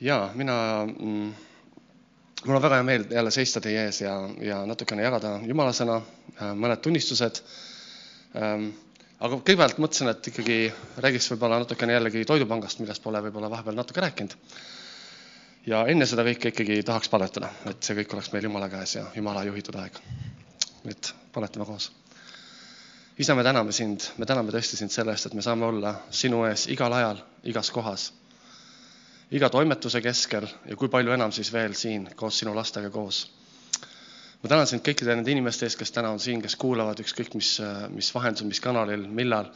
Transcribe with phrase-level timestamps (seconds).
[0.00, 1.34] ja mina mm,,
[2.44, 6.00] mul on väga hea meel jälle seista teie ees ja, ja natukene jagada Jumala sõna,
[6.54, 7.42] mõned tunnistused
[8.38, 8.70] ähm,.
[9.18, 10.58] aga kõigepealt mõtlesin, et ikkagi
[11.02, 14.36] räägiks võib-olla natukene jällegi Toidupangast, millest pole võib-olla vahepeal natuke rääkinud.
[15.66, 19.06] ja enne seda kõike ikkagi tahaks palvetada, et see kõik oleks meil Jumala käes ja
[19.16, 19.98] Jumala juhitud aeg.
[20.86, 21.90] et palvetame koos.
[23.18, 26.44] isa, me täname sind, me täname tõesti sind selle eest, et me saame olla sinu
[26.46, 28.12] ees igal ajal, igas kohas
[29.30, 33.26] iga toimetuse keskel ja kui palju enam siis veel siin koos sinu lastega koos.
[34.42, 37.58] ma tänan sind kõikide nende inimeste eest, kes täna on siin, kes kuulavad ükskõik mis,
[37.90, 39.50] mis vahendusel, mis kanalil, millal.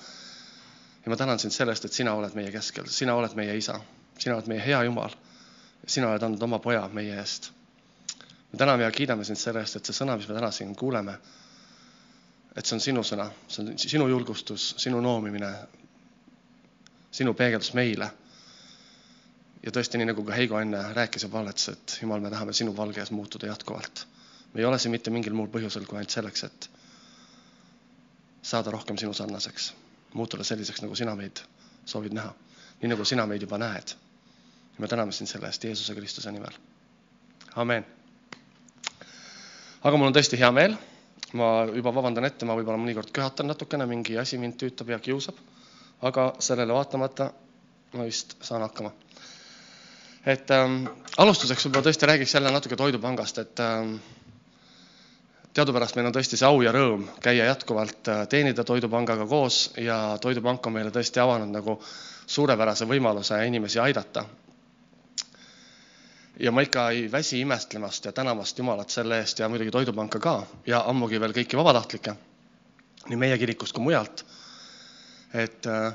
[1.04, 3.78] ja ma tänan sind sellest, et sina oled meie keskel, sina oled meie isa,
[4.18, 5.16] sina oled meie hea Jumal.
[5.86, 7.52] sina oled andnud oma poja meie eest.
[8.52, 11.16] me täname ja kiidame sind selle eest, et see sõna, mis me täna siin kuuleme,
[12.56, 15.54] et see on sinu sõna, see on sinu julgustus, sinu noomimine,
[17.10, 18.10] sinu peegeldus meile
[19.62, 22.74] ja tõesti, nii nagu ka Heigo enne rääkis ja palvetas, et Jumal, me tahame sinu
[22.76, 24.06] valge ees muutuda jätkuvalt.
[24.54, 26.70] me ei ole siin mitte mingil muul põhjusel kui ainult selleks, et
[28.42, 29.72] saada rohkem sinu sarnaseks,
[30.14, 31.40] muutuda selliseks, nagu sina meid
[31.84, 32.34] soovid näha,
[32.82, 33.94] nii nagu sina meid juba näed.
[34.78, 36.58] me täname sind selle eest Jeesuse Kristuse nimel.
[37.54, 37.86] amen.
[39.82, 40.76] aga mul on tõesti hea meel.
[41.32, 45.38] ma juba vabandan ette, ma võib-olla mõnikord köhatan natukene, mingi asi mind tüütab ja kiusab.
[46.02, 47.32] aga sellele vaatamata
[47.92, 48.92] ma vist saan hakkama
[50.26, 50.84] et ähm,
[51.18, 53.96] alustuseks võib-olla tõesti räägiks jälle natuke Toidupangast, et ähm,
[55.54, 59.98] teadupärast meil on tõesti see au ja rõõm käia jätkuvalt äh, teenida Toidupangaga koos ja
[60.22, 61.78] Toidupank on meile tõesti avanud nagu
[62.26, 64.24] suurepärase võimaluse inimesi aidata.
[66.40, 70.36] ja ma ikka ei väsi imestlemast ja tänamast Jumalat selle eest ja muidugi Toidupanka ka
[70.66, 72.14] ja ammugi veel kõiki vabatahtlikke,
[73.08, 74.24] nii meie kirikust kui mujalt.
[75.34, 75.92] et äh,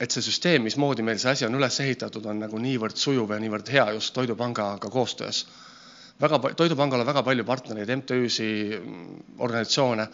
[0.00, 3.40] et see süsteem, mismoodi meil see asi on üles ehitatud, on nagu niivõrd sujuv ja
[3.42, 5.44] niivõrd hea just Toidupangaga koostöös.
[6.20, 8.48] väga, Toidupangal on väga palju partnereid, MTÜ-si,
[9.38, 10.08] organisatsioone,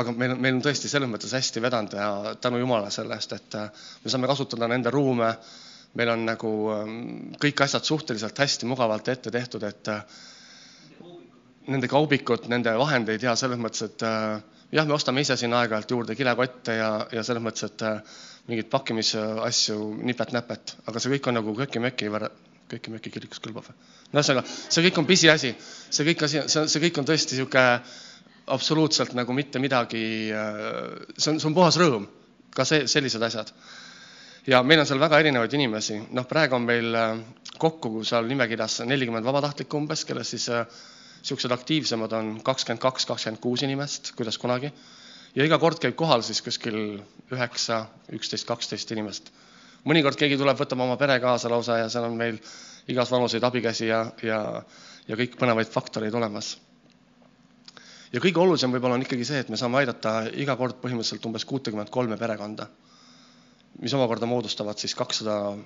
[0.00, 3.36] aga meil on, meil on tõesti selles mõttes hästi vedanud ja tänu Jumalale selle eest,
[3.36, 5.34] et äh, me saame kasutada nende ruume,
[6.00, 6.98] meil on nagu ähm,
[7.40, 10.00] kõik asjad suhteliselt hästi mugavalt ette tehtud, et äh,
[11.68, 14.40] nende kaubikud, nende vahendeid ja selles mõttes, et äh,
[14.72, 17.84] jah, me ostame ise siin aeg-ajalt juurde kilekotte ja, ja selles mõttes, et
[18.48, 22.10] mingeid pakkimisasju, nipet-näpet, aga see kõik on nagu köki-möki
[22.70, 23.76] köki-möki kirikus kõlbab või?
[24.12, 25.52] no ühesõnaga, see kõik on pisiasi,
[25.92, 27.64] see kõik asi, see, see kõik on tõesti niisugune
[28.54, 30.04] absoluutselt nagu mitte midagi,
[31.16, 32.06] see on, see on puhas rõõm,
[32.54, 33.52] ka see, sellised asjad.
[34.46, 36.98] ja meil on seal väga erinevaid inimesi, noh, praegu on meil
[37.60, 43.64] kokku seal nimekirjas nelikümmend vabatahtlikku umbes, kellest siis niisugused aktiivsemad on kakskümmend kaks, kakskümmend kuus
[43.64, 44.72] inimest, kuidas kunagi
[45.34, 46.78] ja iga kord käib kohal siis kuskil
[47.32, 47.84] üheksa,
[48.14, 49.32] üksteist, kaksteist inimest.
[49.84, 52.38] mõnikord keegi tuleb, võtab oma pere kaasa lausa ja seal on meil
[52.88, 54.38] igas vanuseid abikäsi ja, ja,
[55.08, 56.56] ja kõik põnevaid faktoreid olemas.
[58.12, 61.44] ja kõige olulisem võib-olla on ikkagi see, et me saame aidata iga kord põhimõtteliselt umbes
[61.44, 62.68] kuutekümmet kolme perekonda,
[63.80, 65.56] mis omakorda moodustavad siis kakssada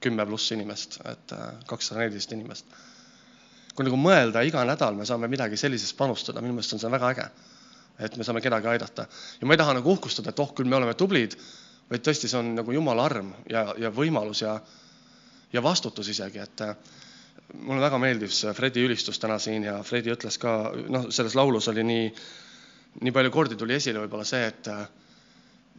[0.00, 2.64] kümme pluss inimest, et äh, kakssada neliteist inimest.
[3.74, 7.10] kui nagu mõelda, iga nädal me saame midagi sellisest panustada, minu meelest on see väga
[7.10, 7.28] äge
[7.98, 9.06] et me saame kedagi aidata.
[9.40, 11.36] ja ma ei taha nagu uhkustada, et oh, küll me oleme tublid,
[11.90, 14.56] vaid tõesti, see on nagu jumala arm ja, ja võimalus ja,
[15.52, 16.74] ja vastutus isegi, et äh,
[17.60, 20.56] mulle väga meeldis Fredi ülistus täna siin ja Fredi ütles ka,
[20.90, 22.10] noh, selles laulus oli nii,
[23.04, 24.86] nii palju kordi tuli esile võib-olla see, et äh,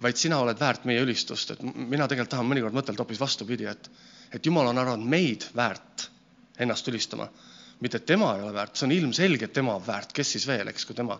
[0.01, 3.89] vaid sina oled väärt meie ülistust, et mina tegelikult tahan mõnikord mõtelda hoopis vastupidi, et,
[4.35, 6.09] et Jumal on arvanud meid väärt
[6.59, 7.27] ennast ülistama.
[7.79, 10.67] mitte, tema ei ole väärt, see on ilmselge, et tema on väärt, kes siis veel,
[10.71, 11.17] eks, kui tema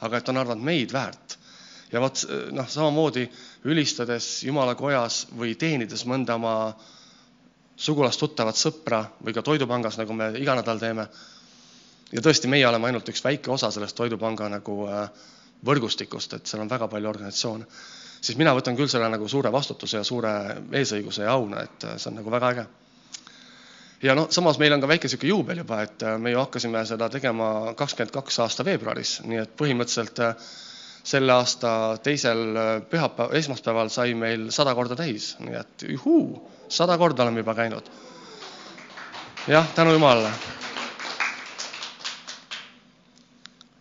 [0.00, 1.38] aga et on arvanud meid väärt.
[1.92, 2.20] ja vot
[2.52, 3.24] noh, samamoodi
[3.64, 6.54] ülistades Jumala kojas või teenides mõnda oma
[7.76, 11.08] sugulast, tuttavat, sõpra või ka Toidupangas, nagu me iga nädal teeme.
[12.12, 15.08] ja tõesti, meie oleme ainult üks väike osa sellest Toidupanga nagu äh,
[15.64, 17.66] võrgustikust, et seal on väga palju organisatsioone.
[18.20, 20.30] siis mina võtan küll selle nagu suure vastutuse ja suure
[20.72, 22.66] eesõiguse ja auna, et äh, see on nagu väga äge
[24.02, 26.84] ja noh, samas meil on ka väike niisugune juubel juba, et äh, me ju hakkasime
[26.86, 30.50] seda tegema kakskümmend kaks aasta veebruaris, nii et põhimõtteliselt äh,
[31.08, 31.72] selle aasta
[32.04, 37.42] teisel äh, pühapäeval, esmaspäeval sai meil sada korda täis, nii et juhuu, sada korda oleme
[37.42, 37.90] juba käinud.
[39.48, 40.32] jah, tänu Jumalale.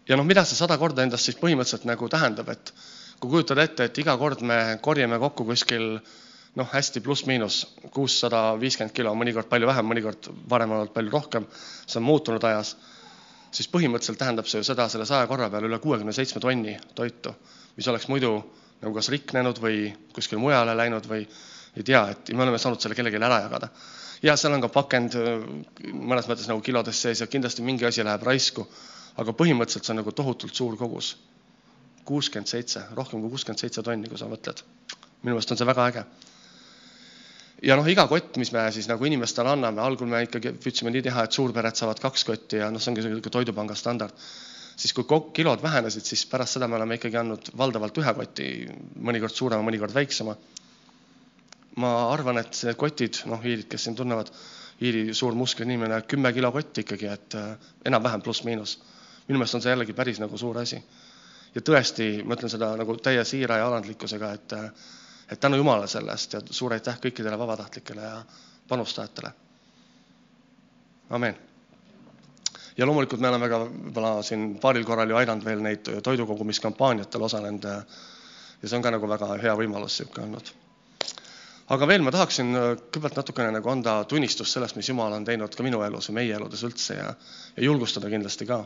[0.07, 2.73] ja noh, mida see sada korda endast siis põhimõtteliselt nagu tähendab, et
[3.19, 5.99] kui kujutada ette, et iga kord me korjame kokku kuskil
[6.57, 7.57] noh, hästi pluss-miinus
[7.93, 11.45] kuussada viiskümmend kilo, mõnikord palju vähem, mõnikord varem olnud palju rohkem,
[11.85, 12.73] see on muutunud ajas,
[13.53, 17.35] siis põhimõtteliselt tähendab see ju seda selle saja korra peale üle kuuekümne seitsme tonni toitu,
[17.77, 18.33] mis oleks muidu
[18.81, 21.23] nagu kas riknenud või kuskile mujale läinud või
[21.77, 23.69] ei tea, et me oleme saanud selle kellelegi ära jagada.
[24.25, 25.13] ja seal on ka pakend
[25.93, 28.65] mõnes mõttes nagu kilodes sees ja kindlasti mingi asi läheb raisku,
[29.21, 31.17] aga põhimõtteliselt see on nagu tohutult suur kogus.
[32.05, 34.63] kuuskümmend seitse, rohkem kui kuuskümmend seitse tonni, kui sa mõtled.
[35.21, 36.05] minu meelest on see väga äge
[37.63, 41.05] ja noh, iga kott, mis me siis nagu inimestele anname, algul me ikkagi püüdsime nii
[41.07, 44.13] teha, et suurpered saavad kaks kotti ja noh, see ongi niisugune Toidupanga standard.
[44.77, 48.49] siis kui kilod vähenesid, siis pärast seda me oleme ikkagi andnud valdavalt ühe koti,
[49.01, 50.37] mõnikord suurema, mõnikord väiksema.
[51.77, 54.31] ma arvan, et need kotid, noh, hiirid, kes siin tunnevad,
[54.81, 58.79] hiiri suur musklinimene, kümme kilo kotti ikkagi, et äh, enam-vähem pluss-miinus.
[59.27, 60.83] minu meelest on see jällegi päris nagu suur asi.
[61.55, 64.71] ja tõesti, ma ütlen seda nagu täie siira ja alandlikkusega, et äh,
[65.31, 68.23] et tänu Jumalale sellest ja suur aitäh kõikidele vabatahtlikele ja
[68.67, 69.31] panustajatele.
[71.09, 71.37] amen.
[72.77, 77.63] ja loomulikult me oleme ka võib-olla siin paaril korral ju aidanud veel neid toidukogumiskampaaniatel osalenud
[78.61, 80.51] ja see on ka nagu väga hea võimalus niisugune olnud.
[81.75, 85.63] aga veel ma tahaksin kõigepealt natukene nagu anda tunnistust sellest, mis Jumal on teinud ka
[85.63, 87.13] minu elus ja meie eludes üldse ja,
[87.57, 88.65] ja julgustada kindlasti ka.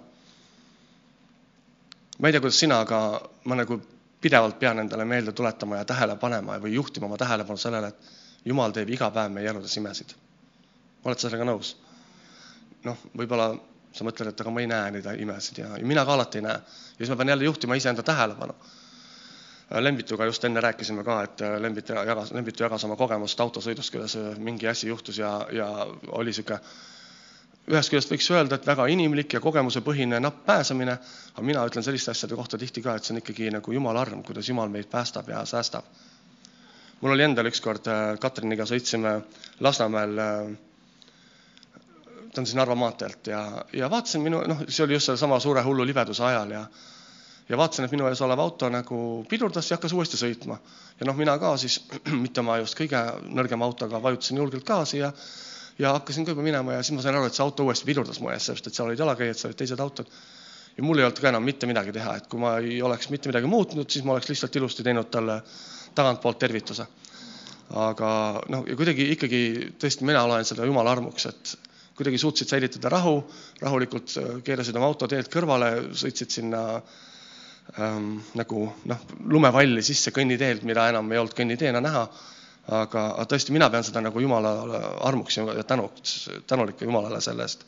[2.19, 3.81] ma ei tea, kuidas sina, aga ma nagu
[4.21, 8.73] pidevalt pean endale meelde tuletama ja tähele panema või juhtima oma tähelepanu sellele, et Jumal
[8.73, 10.13] teeb iga päev meie eludes imesid.
[11.05, 11.75] oled sellega nõus?
[12.85, 13.51] noh, võib-olla
[13.93, 16.45] sa mõtled, et aga ma ei näe neid imesid ja, ja mina ka alati ei
[16.47, 16.61] näe.
[16.61, 18.55] ja siis ma pean jälle juhtima iseenda tähelepanu.
[19.79, 24.67] Lembituga just enne rääkisime ka, et Lembit jagas, Lembitu jagas oma kogemust autosõidust, kuidas mingi
[24.67, 25.67] asi juhtus ja, ja
[26.11, 26.59] oli niisugune
[27.69, 30.95] ühest küljest võiks öelda, et väga inimlik ja kogemusepõhine napp pääsemine,
[31.33, 34.23] aga mina ütlen selliste asjade kohta tihti ka, et see on ikkagi nagu jumala arm,
[34.25, 35.85] kuidas jumal meid päästab ja säästab.
[37.01, 39.21] mul oli endal ükskord äh, Katriniga sõitsime
[39.59, 40.51] Lasnamäel, äh,
[42.33, 45.63] ta on siin Narva maanteelt ja, ja vaatasin minu, noh, see oli just sellesama suure
[45.65, 46.65] hullu libeduse ajal ja
[47.49, 48.97] ja vaatasin, et minu ees olev auto nagu
[49.29, 50.57] pidurdas ja hakkas uuesti sõitma.
[50.99, 51.81] ja noh, mina ka siis
[52.23, 55.11] mitte oma just kõige nõrgema autoga vajutasin julgelt gaasi ja
[55.79, 58.19] ja hakkasin ka juba minema ja siis ma sain aru, et see auto uuesti pidurdas
[58.23, 60.11] mu ees, sest et seal olid jalakäijad, seal olid teised autod.
[60.77, 63.29] ja mul ei olnud ka enam mitte midagi teha, et kui ma ei oleks mitte
[63.29, 65.41] midagi muutnud, siis ma oleks lihtsalt ilusti teinud talle
[65.95, 66.87] tagantpoolt tervituse.
[67.81, 68.07] aga
[68.51, 69.41] noh, ja kuidagi ikkagi
[69.79, 71.55] tõesti mina loen seda jumala armuks, et
[71.95, 73.21] kuidagi suutsid säilitada rahu,
[73.61, 76.61] rahulikult äh, keerasid oma auto teelt kõrvale, sõitsid sinna
[77.79, 82.05] ähm, nagu noh, lumevalli sisse kõnniteelt, mida enam ei olnud kõnniteena näha
[82.67, 84.51] aga, aga tõesti, mina pean seda nagu Jumala
[85.07, 87.65] armuks ja tänuks, tänulik Jumalale selle eest.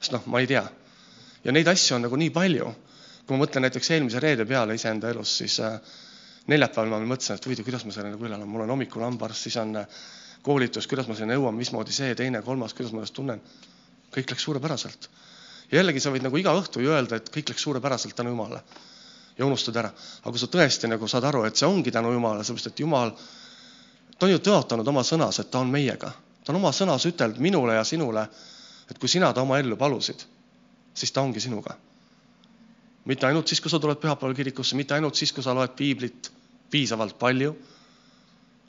[0.00, 0.64] sest noh, ma ei tea.
[1.44, 2.74] ja neid asju on nagu nii palju.
[3.26, 5.78] kui ma mõtlen näiteks eelmise reede peale iseenda elus, siis äh,
[6.46, 9.46] neljapäeval ma mõtlesin, et huvitav, kuidas ma selle nagu üle elan, mul on hommikul hambaarst,
[9.46, 9.86] siis on äh,
[10.44, 13.40] koolitus, kuidas ma sinna jõuan, mismoodi see, teine, kolmas, kuidas ma ennast tunnen.
[14.14, 15.08] kõik läks suurepäraselt.
[15.70, 18.60] ja jällegi sa võid nagu iga õhtu ju öelda, et kõik läks suurepäraselt tänu Jumalale
[19.38, 19.88] ja unustad ära.
[20.22, 23.14] aga kui sa tõesti nagu saad aru, et see ongi tänu Jumalale, sellepärast et Jumal
[24.24, 26.08] ta on ju tõotanud oma sõnas, et ta on meiega.
[26.44, 28.22] ta on oma sõnas ütelnud minule ja sinule,
[28.90, 30.24] et kui sina ta oma ellu palusid,
[30.94, 31.76] siis ta ongi sinuga.
[33.04, 36.32] mitte ainult siis, kui sa tuled pühapäeval kirikusse, mitte ainult siis, kui sa loed piiblit
[36.70, 37.56] piisavalt palju,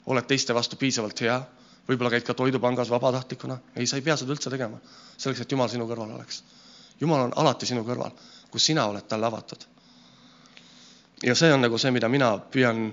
[0.06, 1.40] oled teiste vastu piisavalt hea,
[1.88, 4.76] võib-olla käid ka Toidupangas vabatahtlikuna, ei, sa ei pea seda üldse tegema,
[5.16, 6.42] selleks, et Jumal sinu kõrval oleks.
[7.00, 8.12] Jumal on alati sinu kõrval,
[8.50, 9.64] kus sina oled talle avatud.
[11.22, 12.92] ja see on nagu see, mida mina püüan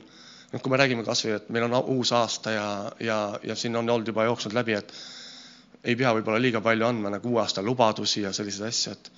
[0.54, 2.68] noh, kui me räägime kasvõi, et meil on uus aasta ja,
[3.02, 4.94] ja, ja siin on olnud juba jooksnud läbi, et
[5.84, 9.10] ei pea võib-olla liiga palju andma nagu uue aasta lubadusi ja selliseid asju, et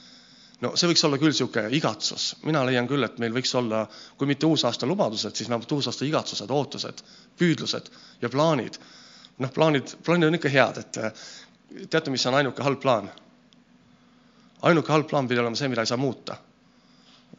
[0.64, 3.84] no see võiks olla küll niisugune igatsus, mina leian küll, et meil võiks olla,
[4.18, 7.04] kui mitte uusaasta lubadused, siis vähemalt uusaasta igatsused, ootused,
[7.40, 7.92] püüdlused
[8.24, 8.80] ja plaanid.
[9.44, 13.12] noh, plaanid, plaanid on ikka head, et teate, mis on ainuke halb plaan?
[14.66, 16.40] ainuke halb plaan pidi olema see, mida ei saa muuta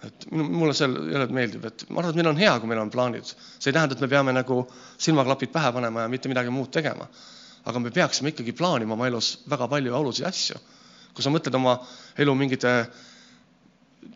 [0.04, 2.90] et mulle see jälle meeldib, et ma arvan, et meil on hea, kui meil on
[2.92, 3.24] plaanid.
[3.26, 4.60] see ei tähenda, et me peame nagu
[4.98, 7.08] silmaklapid pähe panema ja mitte midagi muud tegema.
[7.66, 10.60] aga me peaksime ikkagi plaanima oma elus väga palju olulisi asju.
[11.14, 11.78] kui sa mõtled oma
[12.18, 12.72] elu mingite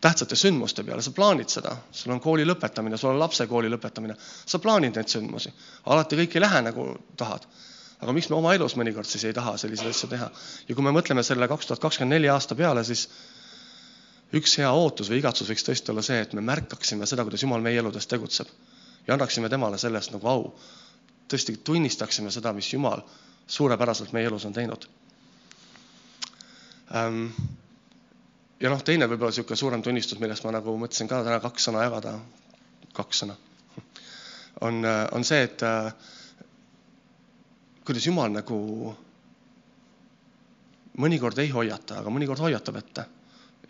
[0.00, 4.14] tähtsate sündmuste peale, sa plaanid seda, sul on kooli lõpetamine, sul on lapse kooli lõpetamine,
[4.46, 5.52] sa plaanid neid sündmusi.
[5.86, 7.46] alati kõik ei lähe nagu tahad.
[8.00, 10.30] aga miks me oma elus mõnikord siis ei taha selliseid asju teha?
[10.68, 13.08] ja kui me mõtleme selle kaks tuhat kakskümmend neli aasta peale, siis
[14.36, 17.62] üks hea ootus või igatsus võiks tõesti olla see, et me märkaksime seda, kuidas Jumal
[17.64, 18.50] meie eludes tegutseb
[19.06, 20.44] ja annaksime temale selle eest nagu au.
[21.30, 23.02] tõesti tunnistaksime seda, mis Jumal
[23.50, 24.86] suurepäraselt meie elus on teinud.
[26.94, 27.26] Ehm,
[28.60, 31.84] ja noh, teine võib-olla niisugune suurem tunnistus, millest ma nagu mõtlesin ka täna kaks sõna
[31.86, 32.16] jagada,
[32.94, 33.36] kaks sõna,
[34.66, 35.92] on, on see, et äh,
[37.86, 38.58] kuidas Jumal nagu
[40.98, 43.06] mõnikord ei hoiata, aga mõnikord hoiatab ette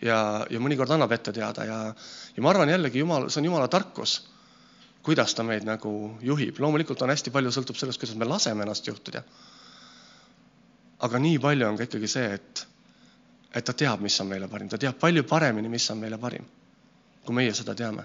[0.05, 0.19] ja,
[0.51, 1.79] ja mõnikord annab ette teada ja,
[2.37, 4.21] ja ma arvan jällegi Jumal, see on Jumala tarkus.
[5.03, 6.59] kuidas ta meid nagu juhib.
[6.61, 9.23] loomulikult on hästi palju sõltub sellest, kuidas me laseme ennast juhtida.
[11.01, 12.67] aga nii palju on ka ikkagi see, et,
[13.55, 16.47] et ta teab, mis on meile parim, ta teab palju paremini, mis on meile parim,
[17.25, 18.05] kui meie seda teame.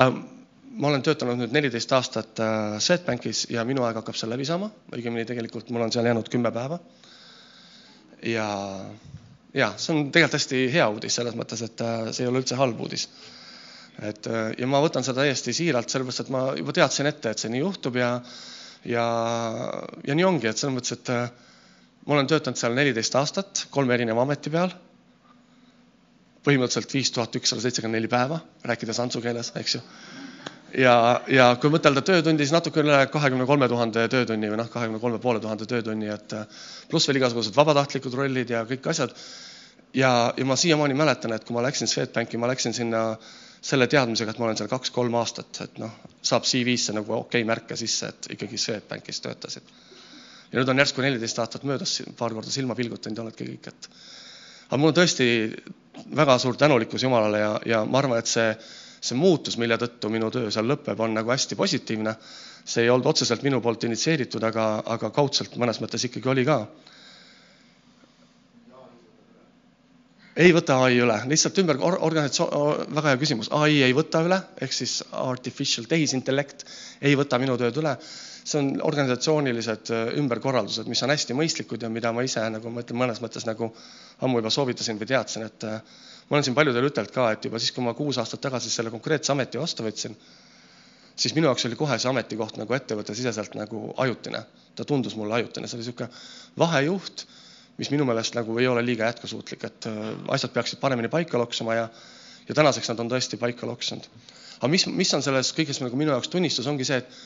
[0.00, 0.20] Ähm,
[0.76, 4.68] ma olen töötanud nüüd neliteist aastat äh, Swedbankis ja minu aeg hakkab seal läbi saama,
[4.92, 6.78] õigemini tegelikult mul on seal jäänud kümme päeva.
[8.22, 8.46] ja,
[9.56, 12.58] ja see on tegelikult hästi hea uudis selles mõttes, et äh, see ei ole üldse
[12.60, 13.08] halb uudis
[14.02, 17.40] et äh, ja ma võtan seda täiesti siiralt, sellepärast et ma juba teadsin ette, et
[17.40, 18.10] see nii juhtub ja
[18.86, 19.04] ja,
[20.06, 21.30] ja nii ongi, et selles mõttes, et äh,
[22.06, 24.74] ma olen töötanud seal neliteist aastat kolme erineva ameti peal.
[26.46, 29.80] põhimõtteliselt viis tuhat ükssada seitsekümmend neli päeva, rääkides antsu keeles, eks ju.
[30.74, 30.94] Ja,
[31.30, 35.20] ja kui mõtelda töötundi, siis natuke üle kahekümne kolme tuhande töötunni või noh, kahekümne kolme
[35.22, 36.46] poole tuhande töötunni, et äh,
[36.90, 39.14] pluss veel igasugused vabatahtlikud rollid ja kõik asjad.
[39.94, 43.08] ja, ja ma siiamaani mäletan, et kui ma läksin Swedbanki, ma läksin sinna
[43.66, 45.92] selle teadmisega, et ma olen seal kaks-kolm aastat, et noh,
[46.22, 49.74] saab CV-sse nagu okei okay märke sisse, et ikkagi Swedbankis töötasid.
[50.52, 53.88] ja nüüd on järsku neliteist aastat möödas, paar korda silma pilgutanud ja oledki kõik, et
[54.68, 55.26] aga mul on tõesti
[56.16, 58.50] väga suur tänulikkus Jumalale ja, ja ma arvan, et see,
[59.10, 62.16] see muutus, mille tõttu minu töö seal lõpeb, on nagu hästi positiivne.
[62.66, 66.64] see ei olnud otseselt minu poolt initsieeritud, aga, aga kaudselt mõnes mõttes ikkagi oli ka
[70.36, 74.38] ei võta ai üle, lihtsalt ümber or, organisatsioon, väga hea küsimus, ai ei võta üle,
[74.62, 76.66] ehk siis artificial tehisintellekt
[77.08, 77.96] ei võta minu tööd üle.
[78.46, 82.84] see on organisatsioonilised äh, ümberkorraldused, mis on hästi mõistlikud ja mida ma ise nagu ma
[82.84, 83.72] ütlen mõnes mõttes nagu
[84.22, 85.80] ammu juba soovitasin või teadsin, et äh,
[86.28, 88.90] ma olen siin paljudele ütelnud ka, et juba siis, kui ma kuus aastat tagasi selle
[88.90, 90.16] konkreetse ameti vastu võtsin,
[91.16, 94.44] siis minu jaoks oli kohe see ametikoht nagu ettevõttesiseselt nagu ajutine.
[94.76, 96.10] ta tundus mulle ajutine, see oli niisugune
[96.58, 97.26] vahejuht
[97.80, 100.02] mis minu meelest nagu ei ole liiga jätkusuutlik, et äh,
[100.32, 101.88] asjad peaksid paremini paika loksuma ja,
[102.48, 104.06] ja tänaseks nad on tõesti paika loksunud.
[104.58, 107.18] aga mis, mis on selles kõiges nagu minu jaoks tunnistus, ongi see, et,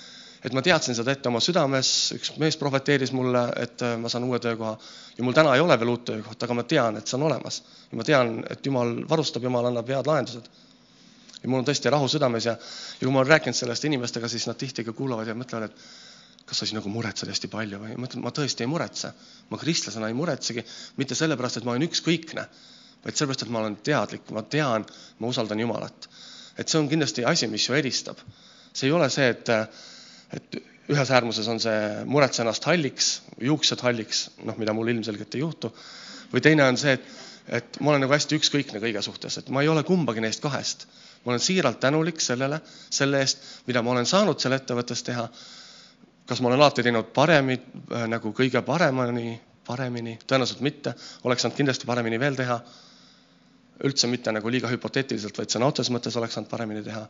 [0.44, 4.24] et ma teadsin seda ette oma südames, üks mees prohveteeris mulle, et äh, ma saan
[4.24, 4.72] uue töökoha
[5.18, 7.62] ja mul täna ei ole veel uut töökohta, aga ma tean, et see on olemas.
[7.90, 10.48] ja ma tean, et Jumal varustab, Jumal annab head lahendused.
[11.42, 14.48] ja mul on tõesti rahu südames ja, ja kui ma olen rääkinud sellest inimestega, siis
[14.48, 17.94] nad tihti ka kuulavad ja mõtlevad, et kas sa siis nagu muretsed hästi palju või?
[18.00, 19.12] ma ütlen, ma tõesti ei muretse.
[19.50, 20.64] ma kristlasena ei muretsegi,
[20.96, 22.46] mitte sellepärast, et ma olen ükskõikne,
[23.04, 24.86] vaid sellepärast, et ma olen teadlik, ma tean,
[25.18, 26.08] ma usaldan Jumalat.
[26.58, 28.18] et see on kindlasti asi, mis ju eristab.
[28.72, 29.48] see ei ole see, et,
[30.36, 30.60] et
[30.90, 33.10] ühes äärmuses on see muretse ennast halliks,
[33.40, 35.70] juuksed halliks, noh, mida mul ilmselgelt ei juhtu,
[36.32, 37.06] või teine on see, et,
[37.60, 40.86] et ma olen nagu hästi ükskõikne kõige suhtes, et ma ei ole kumbagi neist kahest.
[41.24, 42.60] ma olen siiralt tänulik sellele,
[42.90, 45.28] selle eest, mida ma olen saanud seal ettevõttes teha
[46.30, 47.58] kas ma olen alati teinud paremini,
[47.90, 49.34] äh, nagu kõige paremini,
[49.66, 50.94] paremini, tõenäoliselt mitte,
[51.26, 52.60] oleks saanud kindlasti paremini veel teha.
[53.80, 57.06] üldse mitte nagu liiga hüpoteetiliselt, vaid sõna otseses mõttes oleks saanud paremini teha.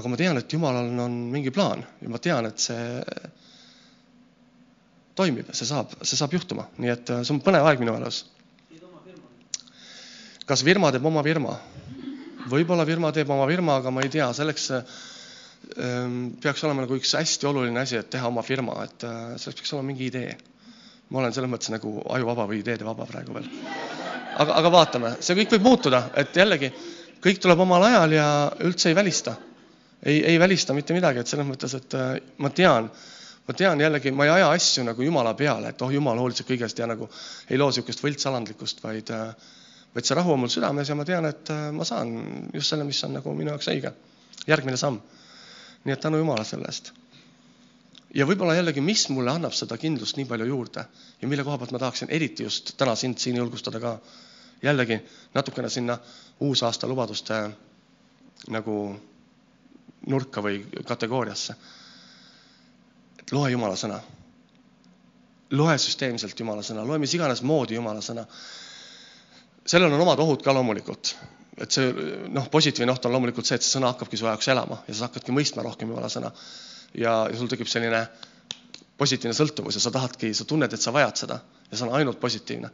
[0.00, 2.82] Aga ma tean, et Jumalal on mingi plaan ja ma tean, et see
[5.20, 8.24] toimib, see saab, see saab juhtuma, nii et äh, see on põnev aeg minu elus.
[10.50, 11.54] kas firma teeb oma firma?
[12.50, 14.70] võib-olla firma teeb oma firma, aga ma ei tea, selleks
[15.76, 19.60] Ehm, peaks olema nagu üks hästi oluline asi, et teha oma firma, et äh, selleks
[19.60, 20.38] peaks olema mingi idee.
[21.10, 23.46] ma olen selles mõttes nagu ajuvaba või ideedevaba praegu veel.
[24.38, 26.70] aga, aga vaatame, see kõik võib muutuda, et jällegi
[27.22, 28.26] kõik tuleb omal ajal ja
[28.66, 29.36] üldse ei välista.
[30.02, 32.90] Ei, ei välista mitte midagi, et selles mõttes, et äh, ma tean,
[33.48, 36.78] ma tean jällegi, ma ei aja asju nagu jumala peale, et oh, jumal hoolitseb kõigest
[36.78, 37.08] ja nagu
[37.48, 39.54] ei loo niisugust võltsalandlikkust, vaid, äh,
[39.94, 42.14] vaid see rahu on mul südames ja ma tean, et ma saan
[42.54, 43.94] just selle, mis on nagu minu jaoks õige.
[44.48, 45.02] järgmine samm
[45.84, 46.92] nii et tänu Jumala selle eest.
[48.14, 50.84] ja võib-olla jällegi, mis mulle annab seda kindlust nii palju juurde
[51.22, 53.98] ja mille koha pealt ma tahaksin eriti just täna sind siin julgustada ka.
[54.62, 55.00] jällegi
[55.34, 55.98] natukene sinna
[56.40, 57.38] uusaasta lubaduste
[58.48, 58.76] nagu
[60.06, 61.54] nurka või kategooriasse.
[63.32, 64.00] loe Jumala sõna.
[65.50, 68.26] loe süsteemselt Jumala sõna, loe mis iganes moodi Jumala sõna.
[69.66, 71.14] sellel on omad ohud ka loomulikult
[71.60, 71.92] et see
[72.32, 75.08] noh, positiivne oht on loomulikult see, et see sõna hakkabki su jaoks elama ja sa
[75.08, 76.32] hakkadki mõistma rohkem Jumala sõna.
[76.94, 78.06] ja, sul tekib selline
[79.00, 81.40] positiivne sõltuvus ja sa tahadki, sa tunned, et sa vajad seda
[81.70, 82.70] ja see on ainult positiivne.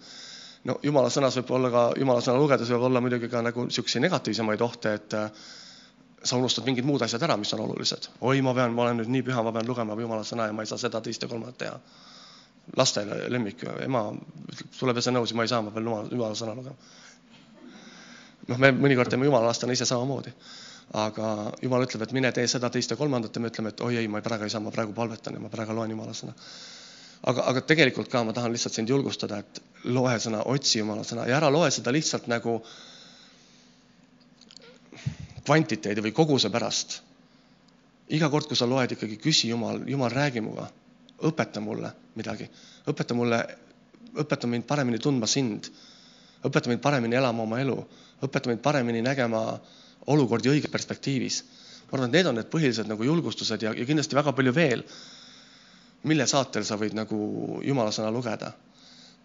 [0.70, 4.06] no Jumala sõnas võib olla ka, Jumala sõna lugedes võib olla muidugi ka nagu niisuguseid
[4.06, 5.18] negatiivsemaid ohte, et
[6.22, 8.08] sa unustad mingid muud asjad ära, mis on olulised.
[8.20, 10.64] oi, ma pean, ma olen nüüd nii püha, ma pean lugema Jumala sõna ja ma
[10.64, 11.80] ei saa seda, teist ja kolmandat teha.
[12.76, 14.08] lastele lemmik, ema
[14.52, 16.76] ütleb, tule pese nõusi, ma ei saa, ma pean Jumala, Jumala sõna lugema
[18.50, 20.32] noh, me mõnikord teeme jumala lastena ise samamoodi.
[20.96, 21.28] aga
[21.62, 24.08] jumal ütleb, et mine tee seda, teist ja kolmandat ja me ütleme, et oi ei,
[24.08, 26.34] ma praegu ei saa, ma praegu palvetan ja ma praegu loen jumala sõna.
[27.26, 31.26] aga, aga tegelikult ka ma tahan lihtsalt sind julgustada, et loe sõna, otsi jumala sõna
[31.26, 32.60] ja ära loe seda lihtsalt nagu
[35.46, 37.02] kvantiteedi või koguse pärast.
[38.08, 40.68] iga kord, kui sa loed, ikkagi küsi Jumal, Jumal, räägi minuga,
[41.26, 42.46] õpeta mulle midagi,
[42.86, 43.40] õpeta mulle,
[44.14, 45.66] õpeta mind paremini tundma sind,
[46.46, 47.76] õpeta mind paremini elama oma elu,
[48.22, 49.42] õpeta mind paremini nägema
[50.06, 51.42] olukordi õiges perspektiivis.
[51.86, 54.82] ma arvan, et need on need põhilised nagu julgustused ja, ja kindlasti väga palju veel,
[56.06, 58.52] mille saatel sa võid nagu Jumala sõna lugeda.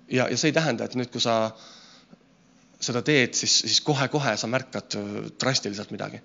[0.10, 1.52] ja, ja see ei tähenda, et nüüd, kui sa
[2.82, 4.98] seda teed, siis, siis kohe-kohe sa märkad
[5.42, 6.22] drastiliselt midagi.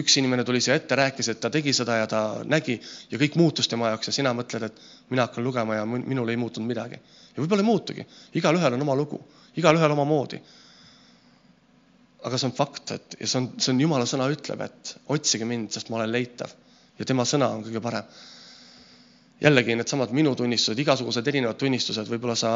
[0.00, 2.78] üks inimene tuli siia ette, rääkis, et ta tegi seda ja ta nägi
[3.10, 4.80] ja kõik muutus tema jaoks ja sina mõtled, et
[5.12, 6.96] mina hakkan lugema ja minul ei muutunud midagi.
[7.36, 8.06] ja võib-olla ei muutugi,
[8.40, 9.20] igalühel on oma lugu,
[9.56, 10.40] igalühel omamoodi.
[12.24, 15.44] aga see on fakt, et ja see on, see on Jumala sõna ütleb, et otsige
[15.44, 16.54] mind, sest ma olen leitav
[16.98, 18.08] ja tema sõna on kõige parem
[19.42, 22.52] jällegi needsamad minu tunnistused, igasugused erinevad tunnistused, võib-olla sa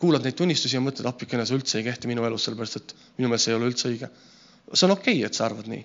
[0.00, 3.30] kuulad neid tunnistusi ja mõtled, appikene, see üldse ei kehti minu elus, sellepärast et minu
[3.30, 4.10] meelest see ei ole üldse õige.
[4.72, 5.84] see on okei okay,, et sa arvad nii.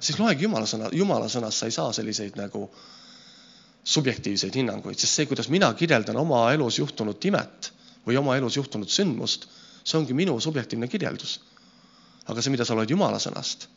[0.00, 2.68] siis loegi Jumala sõna, Jumala sõnas sa ei saa selliseid nagu
[3.84, 7.72] subjektiivseid hinnanguid, sest see, kuidas mina kirjeldan oma elus juhtunud imet
[8.06, 9.48] või oma elus juhtunud sündmust,
[9.84, 11.40] see ongi minu subjektiivne kirjeldus.
[12.28, 13.68] aga see, mida sa loed Jumala sõnast,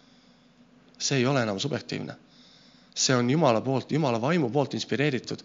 [1.00, 2.16] see ei ole enam subjektiivne.
[2.96, 5.44] see on Jumala poolt, Jumala vaimu poolt inspireeritud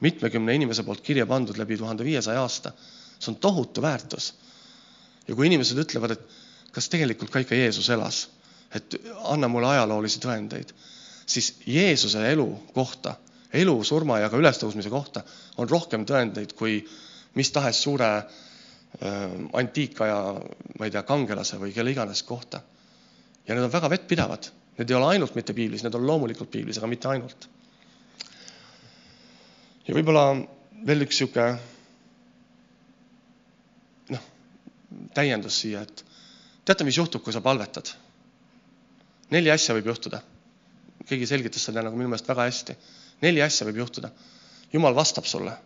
[0.00, 2.72] mitmekümne inimese poolt kirja pandud läbi tuhande viiesaja aasta.
[3.18, 4.34] see on tohutu väärtus.
[5.28, 6.20] ja kui inimesed ütlevad, et
[6.72, 8.28] kas tegelikult ka ikka Jeesus elas,
[8.74, 10.72] et anna mulle ajaloolisi tõendeid,
[11.26, 13.16] siis Jeesuse elu kohta,
[13.52, 15.24] elu, surma ja ka ülestõusmise kohta
[15.56, 16.82] on rohkem tõendeid kui
[17.34, 18.26] mis tahes suure äh,
[19.52, 20.18] antiikaja,
[20.78, 22.62] ma ei tea, kangelase või kelle iganes kohta.
[23.48, 26.78] ja need on väga vettpidavad, need ei ole ainult mitte piiblis, need on loomulikult piiblis,
[26.78, 27.48] aga mitte ainult
[29.88, 30.24] ja võib-olla
[30.86, 31.44] veel üks sihuke
[34.12, 34.26] noh,
[35.16, 36.04] täiendus siia, et
[36.68, 37.94] teate, mis juhtub, kui sa palvetad?
[39.32, 40.22] neli asja võib juhtuda.
[41.08, 42.76] keegi selgitas seda nagu minu meelest väga hästi.
[43.24, 44.10] neli asja võib juhtuda.
[44.72, 45.56] jumal vastab sulle.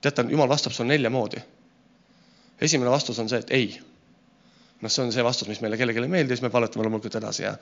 [0.00, 1.42] teate, jumal vastab sulle nelja moodi.
[2.60, 3.80] esimene vastus on see, et ei.
[4.80, 7.42] noh, see on see vastus, mis meile kellelegi ei meeldi, siis me palvetame loomulikult edasi
[7.42, 7.56] ja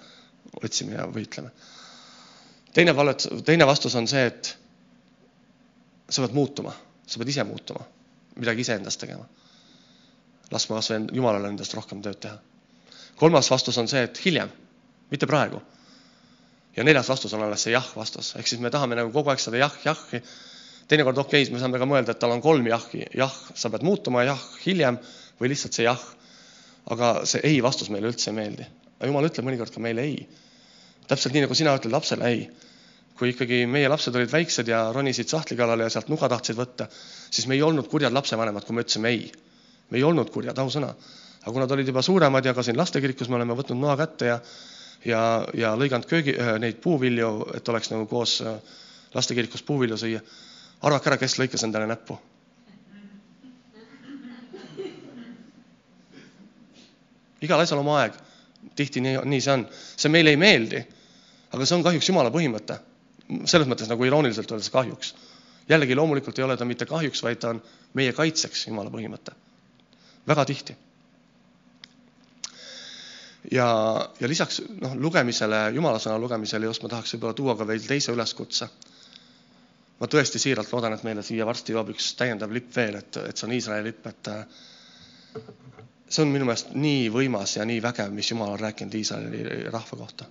[0.62, 1.53] otsime ja võitleme.
[2.75, 4.60] teine palvet, teine vastus on see, et
[6.11, 6.73] sa pead muutuma,
[7.07, 7.85] sa pead ise muutuma,
[8.37, 9.27] midagi iseendast tegema.
[10.51, 12.38] laskma kas või Jumalale endast rohkem tööd teha.
[13.16, 14.51] kolmas vastus on see, et hiljem,
[15.11, 15.62] mitte praegu.
[16.77, 19.38] ja neljas vastus on alles see jah vastus, ehk siis me tahame nagu kogu aeg
[19.38, 20.23] seda jah, jahhi.
[20.88, 23.87] teinekord okei okay,, me saame ka mõelda, et tal on kolm jahhi, jah, sa pead
[23.87, 24.99] muutuma, jah, hiljem
[25.40, 26.01] või lihtsalt see jah.
[26.90, 28.66] aga see ei vastus meile üldse ei meeldi.
[29.01, 30.29] Jumal ütleb mõnikord ka meile ei.
[31.07, 32.49] täpselt nii, nagu sina ütled lapsele ei
[33.20, 36.87] kui ikkagi meie lapsed olid väiksed ja ronisid sahtli kallale ja sealt nuga tahtsid võtta,
[37.28, 39.26] siis me ei olnud kurjad lapsevanemad, kui me ütlesime ei.
[39.90, 40.94] me ei olnud kurjad, ausõna.
[41.42, 44.33] aga kui nad olid juba suuremad ja ka siin lastekirikus me oleme võtnud noa kätte
[44.33, 44.40] ja
[45.04, 45.20] ja,
[45.54, 48.56] ja lõiganud köögi, äh, neid puuvilju, et oleks nagu koos äh,
[49.14, 50.20] lastekirikus puuvilju süüa.
[50.80, 52.18] arvake ära, kes lõikas endale näppu?
[57.40, 58.16] igal asjal oma aeg.
[58.76, 59.68] tihti nii, nii see on.
[59.96, 60.87] see meile ei meeldi,
[61.52, 62.87] aga see on kahjuks Jumala põhimõte
[63.45, 65.14] selles mõttes nagu irooniliselt öeldes kahjuks.
[65.69, 67.62] jällegi loomulikult ei ole ta mitte kahjuks, vaid ta on
[67.95, 69.35] meie kaitseks, Jumala põhimõte.
[70.29, 70.77] väga tihti.
[73.51, 73.66] ja,
[74.21, 78.12] ja lisaks noh, lugemisele, Jumala sõna lugemisele just ma tahaks võib-olla tuua ka veel teise
[78.12, 78.69] üleskutse.
[80.01, 83.37] ma tõesti siiralt loodan, et meile siia varsti jõuab üks täiendav lipp veel, et, et
[83.37, 84.31] see on Iisraeli lipp, et
[86.09, 90.05] see on minu meelest nii võimas ja nii vägev, mis Jumal on rääkinud Iisraeli rahva
[90.05, 90.27] kohta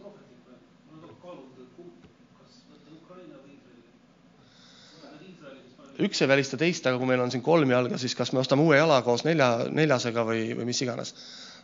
[6.06, 8.64] üks ei välista teist, aga kui meil on siin kolm jalga, siis kas me ostame
[8.66, 11.14] uue jala koos nelja, neljasega või, või mis iganes.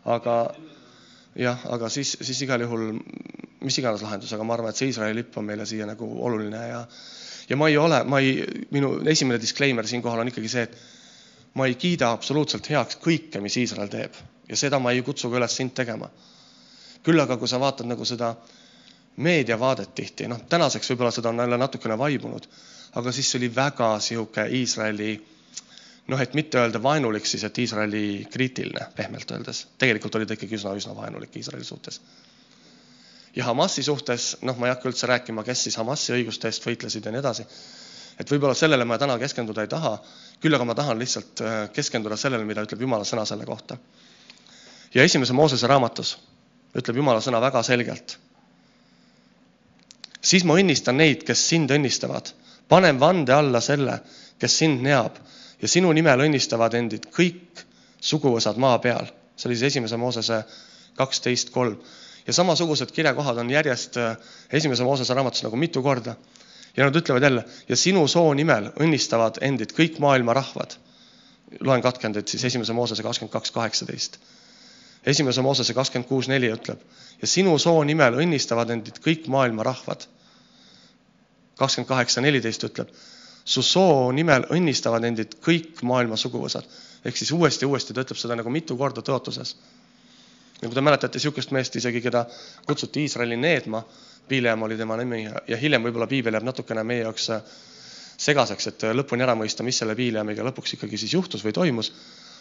[0.05, 0.35] aga
[1.35, 2.91] jah, aga siis, siis igal juhul
[3.65, 6.67] mis iganes lahendus, aga ma arvan, et see Iisraeli lipp on meile siia nagu oluline
[6.69, 6.83] ja
[7.49, 8.39] ja ma ei ole, ma ei,
[8.73, 10.77] minu esimene disclaimer siinkohal on ikkagi see, et
[11.59, 14.17] ma ei kiida absoluutselt heaks kõike, mis Iisrael teeb
[14.49, 16.09] ja seda ma ei kutsu ka üles sind tegema.
[17.05, 18.33] küll aga, kui sa vaatad nagu seda
[19.17, 22.47] meediavaadet tihti, noh, tänaseks võib-olla seda on jälle natukene vaibunud
[22.95, 25.15] aga siis oli väga sihuke Iisraeli
[26.07, 29.65] noh, et mitte öelda vaenulik, siis et Iisraeli kriitiline, pehmelt öeldes.
[29.77, 32.01] tegelikult oli ta ikkagi üsna-üsna vaenulik Iisraeli suhtes.
[33.35, 37.05] ja Hamasi suhtes, noh, ma ei hakka üldse rääkima, kes siis Hamasi õiguste eest võitlesid
[37.05, 37.47] ja nii edasi.
[38.19, 39.97] et võib-olla sellele ma täna keskenduda ei taha,
[40.39, 43.77] küll aga ma tahan lihtsalt äh, keskenduda sellele, mida ütleb Jumala sõna selle kohta.
[44.93, 46.17] ja esimese Moosese raamatus
[46.75, 48.19] ütleb Jumala sõna väga selgelt.
[50.25, 52.33] Siis ma õnnistan neid, kes sind õnnistavad
[52.67, 53.99] panen vande alla selle,
[54.39, 55.17] kes sind neab
[55.61, 57.63] ja sinu nimel õnnistavad endid kõik
[58.01, 59.07] suguvõsad maa peal.
[59.35, 60.43] see oli siis esimese Moosese
[60.95, 61.77] kaksteist kolm.
[62.27, 64.17] ja samasugused kirjakohad on järjest äh,
[64.51, 66.15] esimese Moosese raamatus nagu mitu korda.
[66.77, 70.75] ja nad ütlevad jälle, ja sinu soo nimel õnnistavad endid kõik maailma rahvad.
[71.59, 74.19] loen katkendeid siis esimese Moosese kakskümmend kaks, kaheksateist.
[75.05, 76.81] esimese Moosese kakskümmend kuus, neli ütleb
[77.21, 80.07] ja sinu soo nimel õnnistavad endid kõik maailma rahvad.
[81.57, 82.89] kakskümmend kaheksa, neliteist ütleb
[83.45, 86.65] su soo nimel õnnistavad endid kõik maailma suguvõsad.
[87.05, 89.55] ehk siis uuesti ja uuesti ta ütleb seda nagu mitu korda tõotuses.
[90.61, 92.25] ja kui te mäletate niisugust meest isegi, keda
[92.65, 93.83] kutsuti Iisraeli needma,
[94.27, 97.29] Piileam oli tema nimi ja, ja hiljem võib-olla piibel jääb natukene meie jaoks
[98.17, 101.91] segaseks, et lõpuni ära mõista, mis selle Piileamiga lõpuks ikkagi siis juhtus või toimus.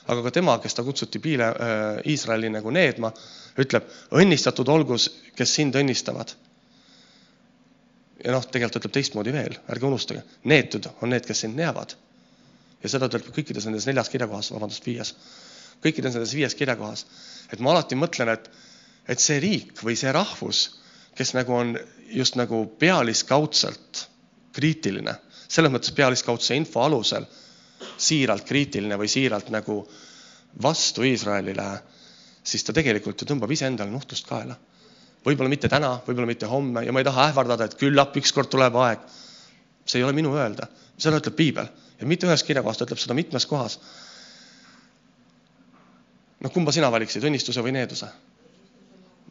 [0.06, 3.12] Aga ka tema, kes ta kutsuti Piile äh,, Iisraeli nagu needma,
[3.60, 4.98] ütleb, õnnistatud olgu,
[5.36, 6.34] kes sind õnnistavad
[8.24, 11.96] ja noh, tegelikult ütleb teistmoodi veel, ärge unustage, neetud on need, kes sind neavad.
[12.84, 15.14] ja seda ütleb kõikides nendes neljas kirjakohas, vabandust, viies.
[15.84, 17.06] kõikides nendes viies kirjakohas.
[17.52, 18.50] et ma alati mõtlen, et,
[19.08, 20.80] et see riik või see rahvus,
[21.14, 24.06] kes nagu on just nagu pealiskaudselt
[24.54, 25.16] kriitiline,
[25.48, 27.26] selles mõttes pealiskaudse info alusel
[27.96, 29.80] siiralt kriitiline või siiralt nagu
[30.62, 31.68] vastu Iisraelile,
[32.44, 34.57] siis ta tegelikult ju tõmbab iseendale nuhtlust kaela
[35.24, 38.76] võib-olla mitte täna, võib-olla mitte homme ja ma ei taha ähvardada, et küllap ükskord tuleb
[38.85, 39.04] aeg.
[39.85, 41.66] see ei ole minu öelda, seda ütleb piibel
[42.00, 43.78] ja mitte ühes kirjakohas, ta ütleb seda mitmes kohas.
[46.40, 48.09] noh, kumba sina valiksid, õnnistuse või needuse?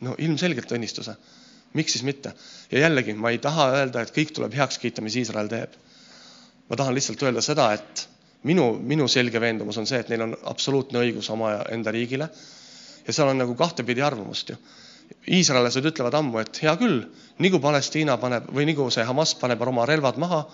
[0.01, 1.15] no ilmselgelt õnnistuse.
[1.73, 2.33] miks siis mitte?
[2.71, 5.77] ja jällegi, ma ei taha öelda, et kõik tuleb heaks kiita, mis Iisrael teeb.
[6.69, 8.07] ma tahan lihtsalt öelda seda, et
[8.47, 12.29] minu, minu selge veendumus on see, et neil on absoluutne õigus oma enda riigile.
[13.07, 14.57] ja seal on nagu kahtepidi arvamust ju.
[15.35, 17.01] Iisraellased ütlevad ammu, et hea küll,
[17.43, 20.45] nii kui Palestiina paneb või nii kui see Hamas paneb oma relvad maha,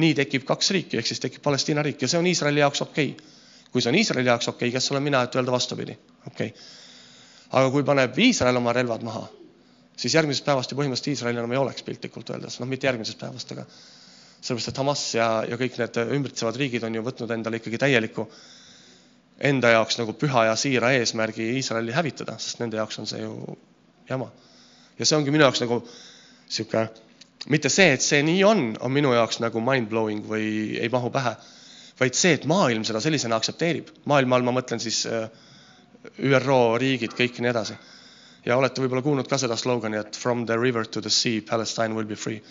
[0.00, 2.00] nii tekib kaks riiki, ehk siis tekib Palestiina riik.
[2.02, 3.12] Ja see on Iisraeli jaoks okei.
[3.14, 3.32] Okay..
[3.72, 6.48] kui see on Iisraeli jaoks okei okay,, kes olen mina, et öelda vastupidi, okei.
[6.48, 6.52] Okay..
[7.50, 9.26] aga kui paneb Iisrael oma relvad maha,
[9.96, 13.52] siis järgmisest päevast ju põhimõtteliselt Iisraeli enam ei oleks piltlikult öeldes, noh, mitte järgmisest päevast,
[13.54, 13.66] aga
[14.44, 18.26] sellepärast, et Hamas ja, ja kõik need ümbritsevad riigid on ju võtnud endale ikkagi täieliku
[19.48, 23.56] enda jaoks nagu püha ja siira eesmärgi Iisraeli hävitada, sest nende jaoks on see ju
[24.08, 24.30] jama.
[24.98, 25.80] ja see ongi minu jaoks nagu
[26.46, 26.84] sihuke,
[27.50, 30.46] mitte see, et see nii on, on minu jaoks nagu mind-blowing või
[30.80, 31.34] ei mahu pähe,
[31.98, 33.90] vaid see, et maailm seda sellisena aktsepteerib.
[34.10, 35.26] maailma all ma mõtlen siis äh,
[36.20, 37.76] ÜRO riigid, kõik nii edasi.
[38.44, 41.94] ja olete võib-olla kuulnud ka seda slogani, et from the river to the sea, Palestine
[41.94, 42.42] will be free.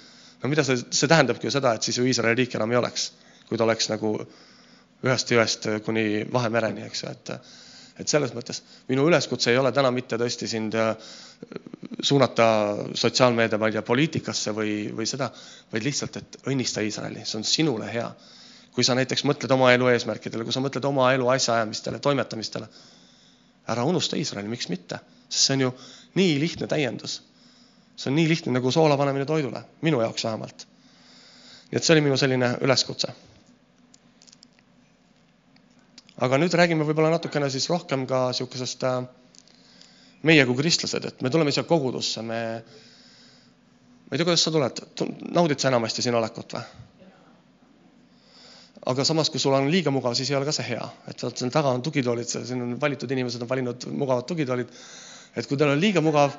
[0.43, 3.11] No mida see, see tähendabki ju seda, et siis ju Iisraeli riiki enam ei oleks,
[3.49, 4.15] kui ta oleks nagu
[5.03, 7.35] ühest jõest kuni Vahemereni, eks ju, et
[8.01, 10.95] et selles mõttes minu üleskutse ei ole täna mitte tõesti sind äh,
[12.01, 12.45] suunata
[12.97, 15.29] sotsiaalmeedia, ma ei tea, poliitikasse või, või seda,
[15.71, 18.09] vaid lihtsalt, et õnnista Iisraeli, see on sinule hea.
[18.73, 22.65] kui sa näiteks mõtled oma elu eesmärkidele, kui sa mõtled oma elu asjaajamistele, toimetamistele,
[23.69, 24.97] ära unusta Iisraeli, miks mitte,
[25.29, 25.73] sest see on ju
[26.17, 27.19] nii lihtne täiendus.
[27.95, 30.67] See on nii lihtne nagu soola panemine toidule, minu jaoks vähemalt.
[31.71, 33.13] nii et see oli minu selline üleskutse
[36.23, 39.01] aga nüüd räägime võib-olla natukene siis rohkem ka niisugusest äh,
[40.29, 42.39] meie kui kristlased, et me tuleme siia kogudusse, me,
[44.07, 44.81] ma ei tea, kuidas sa tuled,
[45.35, 46.65] naudid sa enamasti siin olekut või?
[48.91, 51.39] aga samas, kui sul on liiga mugav, siis ei ole ka see hea, et vaat
[51.39, 54.71] seal taga on tugitoolid, siin on valitud inimesed on valinud mugavad tugitoolid.
[55.39, 56.35] et kui teil on liiga mugav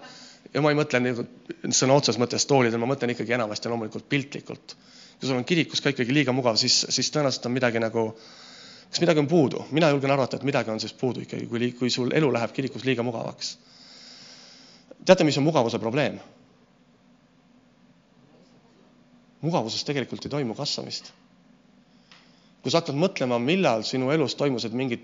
[0.53, 1.01] ja ma ei mõtle
[1.73, 4.77] sõna otseses mõttes toolidel, ma mõtlen ikkagi enamasti loomulikult piltlikult.
[5.19, 8.09] kui sul on kirikus ka ikkagi liiga mugav, siis, siis tõenäoliselt on midagi nagu
[8.91, 9.65] kas midagi on puudu?
[9.71, 12.85] mina julgen arvata, et midagi on siis puudu ikkagi, kui, kui sul elu läheb kirikus
[12.85, 13.59] liiga mugavaks.
[15.05, 16.21] teate, mis on mugavuse probleem?
[19.41, 21.13] mugavuses tegelikult ei toimu kasvamist.
[22.63, 25.03] kui sa hakkad mõtlema, millal sinu elus toimusid mingid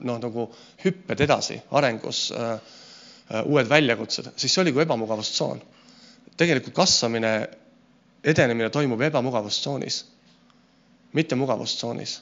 [0.00, 0.46] noh, nagu
[0.84, 2.60] hüpped edasi arengus äh,
[3.44, 5.62] uued väljakutsed, siis see oli kui ebamugavustsoon.
[6.36, 7.50] tegelikult kasvamine,
[8.24, 10.04] edenemine toimub ebamugavustsoonis,
[11.12, 12.20] mitte mugavustsoonis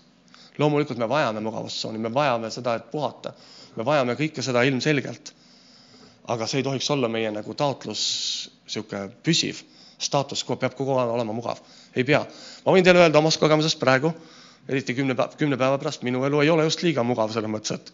[0.58, 3.32] loomulikult me vajame mugavustsooni, me vajame seda, et puhata.
[3.76, 5.34] me vajame kõike seda ilmselgelt.
[6.28, 8.02] aga see ei tohiks olla meie nagu taotlus,
[8.66, 9.62] niisugune püsiv
[9.98, 11.58] staatus peab kogu aeg olema mugav.
[11.96, 12.26] ei pea.
[12.66, 14.12] ma võin teile öelda omast kogemusest praegu,
[14.68, 17.74] eriti kümne päeva, kümne päeva pärast, minu elu ei ole just liiga mugav selles mõttes,
[17.78, 17.92] et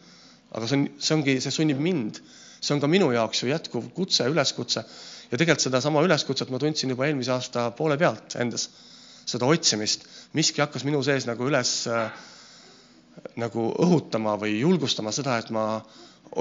[0.53, 2.20] aga see on, see ongi, see sunnib mind,
[2.64, 4.85] see on ka minu jaoks ju jätkuv kutse, üleskutse
[5.31, 8.68] ja tegelikult sedasama üleskutset ma tundsin juba eelmise aasta poole pealt endas,
[9.29, 12.09] seda otsimist, miski hakkas minu sees nagu üles äh,
[13.40, 15.83] nagu õhutama või julgustama seda, et ma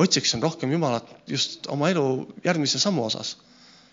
[0.03, 2.05] otsiksin rohkem Jumalat just oma elu
[2.45, 3.37] järgmise sammu osas.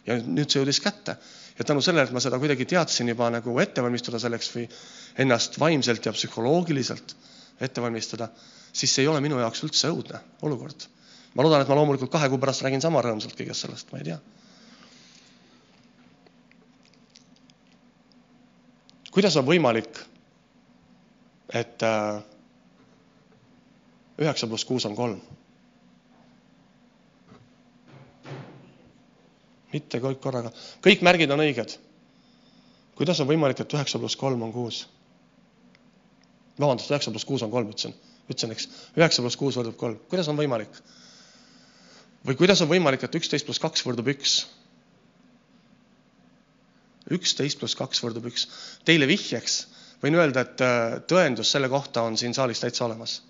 [0.07, 1.17] ja nüüd see jõudis kätte
[1.59, 4.63] ja tänu sellele, et ma seda kuidagi teadsin juba nagu ette valmistuda selleks või
[5.21, 7.15] ennast vaimselt ja psühholoogiliselt
[7.61, 8.31] ette valmistada,
[8.73, 10.87] siis see ei ole minu jaoks üldse õudne olukord.
[11.35, 14.09] Ma loodan, et ma loomulikult kahe kuu pärast räägin sama rõõmsalt kõigest sellest, ma ei
[14.11, 14.21] tea.
[19.11, 19.99] kuidas on võimalik,
[21.59, 22.21] et äh,
[24.23, 25.21] üheksa pluss kuus on kolm?
[29.73, 30.51] mitte kõik korraga,
[30.83, 31.77] kõik märgid on õiged.
[32.99, 34.85] kuidas on võimalik, et üheksa pluss kolm on kuus?
[36.61, 37.95] vabandust, üheksa pluss kuus on kolm, ütlesin,
[38.29, 38.67] ütlesin, eks,
[38.99, 40.81] üheksa pluss kuus võrdub kolm, kuidas on võimalik?
[42.27, 44.41] Või kuidas on võimalik, et üksteist pluss kaks võrdub üks?
[47.11, 48.47] üksteist pluss kaks võrdub üks.
[48.87, 49.65] Teile vihjeks
[50.03, 53.21] võin öelda, et äh, tõendus selle kohta on siin saalis täitsa olemas.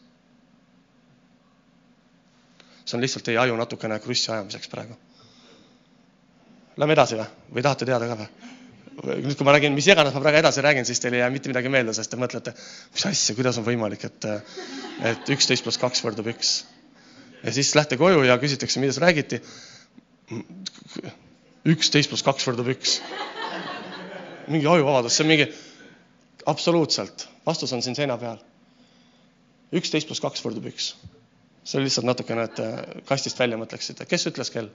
[2.85, 4.97] see on lihtsalt teie aju natukene krussi ajamiseks praegu
[6.81, 8.27] Lähme edasi või, või tahate teada ka või?
[9.21, 11.51] nüüd, kui ma räägin, mis iganes ma praegu edasi räägin, siis teil ei jää mitte
[11.53, 12.53] midagi meelde, sest te mõtlete,
[12.95, 14.27] mis asja, kuidas on võimalik, et,
[15.13, 16.55] et üksteist pluss kaks võrdub üks.
[17.45, 19.41] Ja siis lähte koju ja küsitakse, millest räägiti.
[21.69, 23.01] üksteist pluss kaks võrdub üks.
[24.49, 25.47] mingi ajuvabadus, see on mingi,
[26.47, 28.39] absoluutselt, vastus on siin seina peal.
[29.73, 30.95] üksteist pluss kaks võrdub üks.
[31.65, 34.71] see oli lihtsalt natukene, et kastist välja mõtleksite, kes ütles kell?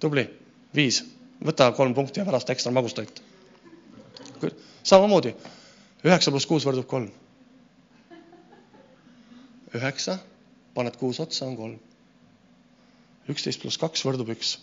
[0.00, 0.26] tubli
[0.74, 1.02] viis,
[1.44, 3.22] võta kolm punkti ja pärast ekstra magustoit.
[4.82, 5.34] samamoodi,
[6.04, 7.10] üheksa pluss kuus võrdub kolm.
[9.74, 10.18] üheksa,
[10.74, 11.78] paned kuus otsa, on kolm.
[13.28, 14.56] üksteist pluss kaks võrdub üks.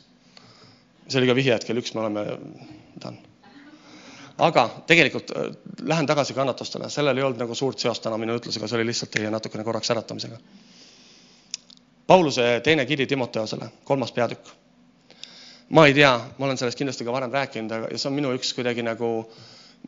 [1.07, 2.25] see oli ka vihje, et kell üks me oleme
[3.01, 3.17] done.
[4.37, 5.49] aga tegelikult äh,
[5.81, 9.11] lähen tagasi kannatustele, sellel ei olnud nagu suurt seost täna minu ütlusega, see oli lihtsalt
[9.11, 10.39] teie natukene korraks äratamisega.
[12.07, 14.53] Pauluse teine kiri Timoteosele, kolmas peatükk
[15.69, 18.53] ma ei tea, ma olen sellest kindlasti ka varem rääkinud, aga see on minu üks
[18.57, 19.11] kuidagi nagu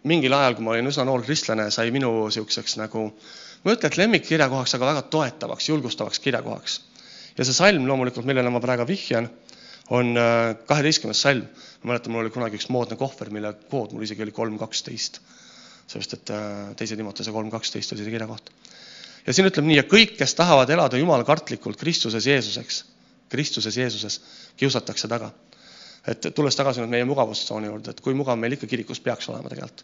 [0.07, 3.07] mingil ajal, kui ma olin üsna noor kristlane, sai minu niisuguseks nagu,
[3.63, 6.79] ma ei ütle, et lemmikkirjakohaks, aga väga toetavaks, julgustavaks kirjakohaks.
[7.37, 9.29] ja see salm loomulikult, millele ma praegu vihjan,
[9.89, 11.47] on äh, kaheteistkümnes salm.
[11.83, 15.21] ma mäletan, mul oli kunagi üks moodne kohver, mille kood mul isegi oli kolm kaksteist.
[15.87, 18.51] sellepärast, et äh, teise Timotese kolm kaksteist oli see kirjakoht.
[19.27, 22.83] ja siin ütleb nii, ja kõik, kes tahavad elada jumalakartlikult Kristuses Jeesuseks,
[23.29, 24.21] Kristuses Jeesuses,
[24.57, 25.33] kiusatakse taga
[26.07, 29.51] et tulles tagasi nüüd meie mugavustsooni juurde, et kui mugav meil ikka kirikus peaks olema
[29.51, 29.83] tegelikult.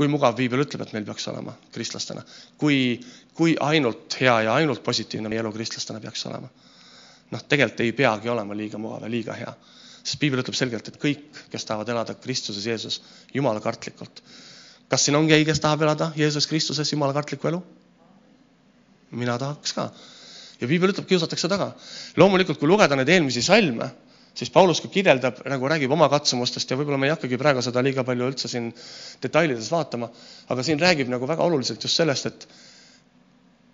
[0.00, 2.22] Kui mugav piibel ütleb, et meil peaks olema kristlastena,
[2.56, 2.94] kui,
[3.36, 6.48] kui ainult hea ja ainult positiivne meie elu kristlastena peaks olema.
[7.30, 9.52] noh, tegelikult ei peagi olema liiga mugav ja liiga hea,
[10.00, 12.96] sest piibel ütleb selgelt, et kõik, kes tahavad elada Kristuses Jeesus
[13.34, 14.22] Jumala kartlikult.
[14.88, 17.60] kas siin on keegi, kes tahab elada Jeesus Kristuses Jumala kartlikku elu?
[19.20, 19.90] mina tahaks ka.
[20.62, 21.74] ja piibel ütleb, kiusatakse taga.
[22.16, 23.92] loomulikult, kui lugeda neid eelmisi salme
[24.34, 27.82] siis Paulus ka kirjeldab, nagu räägib oma katsumustest ja võib-olla me ei hakkagi praegu seda
[27.84, 28.70] liiga palju üldse siin
[29.22, 30.10] detailides vaatama,
[30.48, 32.46] aga siin räägib nagu väga oluliselt just sellest, et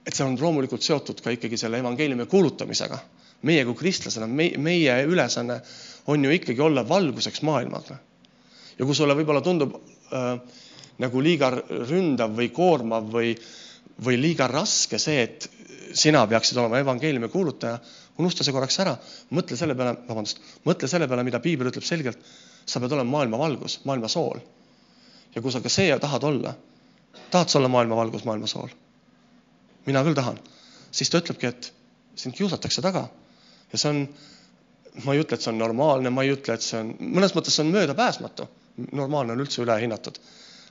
[0.07, 2.99] et see on loomulikult seotud ka ikkagi selle evangeeliumi kuulutamisega.
[3.43, 5.59] meie kui kristlasena, meie ülesanne
[6.07, 7.99] on ju ikkagi olla valguseks maailmale.
[8.79, 10.39] ja kui sulle võib-olla tundub äh,
[10.99, 11.51] nagu liiga
[11.91, 13.35] ründav või koormav või,
[14.05, 15.51] või liiga raske see, et
[15.93, 17.79] sina peaksid olema evangeeliumi kuulutaja
[18.19, 18.95] unusta see korraks ära,
[19.37, 22.19] mõtle selle peale, vabandust, mõtle selle peale, mida piibel ütleb selgelt.
[22.67, 24.41] sa pead olema maailma valgus, maailma sool.
[25.35, 26.55] ja kui sa ka see tahad olla,
[27.31, 28.69] tahad sa olla maailma valgus, maailma sool?
[29.87, 30.39] mina küll tahan.
[30.91, 31.73] siis ta ütlebki, et
[32.15, 33.09] sind kiusatakse taga
[33.73, 34.09] ja see on,
[35.05, 37.57] ma ei ütle, et see on normaalne, ma ei ütle, et see on, mõnes mõttes
[37.57, 38.49] see on möödapääsmatu.
[38.93, 40.19] normaalne on üldse ülehinnatud,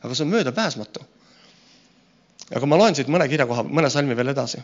[0.02, 1.06] aga see on möödapääsmatu.
[2.56, 4.64] aga ma loen siit mõne kirjakoha, mõne salmi veel edasi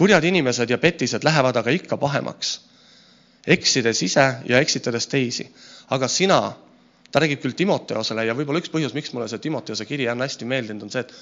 [0.00, 2.54] kurjad inimesed ja petised lähevad aga ikka pahemaks,
[3.46, 5.44] eksides ise ja eksitades teisi.
[5.90, 6.38] aga sina,
[7.12, 10.46] ta räägib küll Timoteosele ja võib-olla üks põhjus, miks mulle see Timoteose kiri on hästi
[10.48, 11.12] meeldinud, on see, et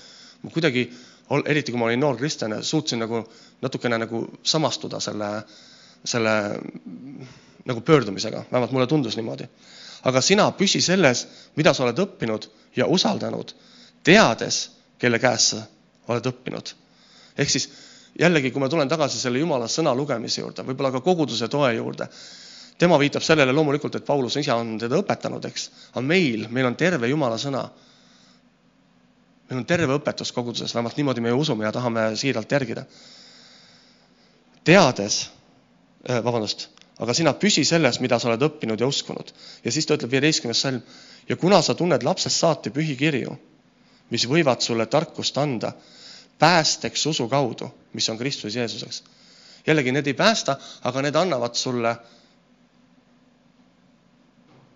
[0.45, 0.85] ma kuidagi,
[1.47, 3.25] eriti kui ma olin noor kristlane, suutsin nagu
[3.65, 5.33] natukene nagu samastuda selle,
[6.05, 6.37] selle
[7.67, 9.49] nagu pöördumisega, vähemalt mulle tundus niimoodi.
[10.05, 13.57] aga sina püsi selles, mida sa oled õppinud ja usaldanud,
[14.07, 15.67] teades, kelle käest sa
[16.09, 16.75] oled õppinud.
[17.39, 17.71] ehk siis
[18.19, 22.09] jällegi, kui ma tulen tagasi selle Jumala sõna lugemise juurde, võib-olla ka koguduse toe juurde,
[22.79, 26.79] tema viitab sellele loomulikult, et Paulus ise on teda õpetanud, eks, aga meil, meil on
[26.79, 27.69] terve Jumala sõna.
[29.49, 32.85] meil on terve õpetus koguduses, vähemalt niimoodi me usume ja tahame siiralt järgida.
[34.65, 35.31] teades,
[36.11, 39.33] äh, vabandust, aga sina püsi selles, mida sa oled õppinud ja uskunud.
[39.65, 40.83] ja siis ta ütleb viieteistkümnes salm,
[41.29, 43.39] ja kuna sa tunned lapsest saati pühikirju,
[44.11, 45.73] mis võivad sulle tarkust anda
[46.39, 49.05] päästeks usu kaudu, mis on Kristus Jeesuseks.
[49.67, 51.97] jällegi, need ei päästa, aga need annavad sulle,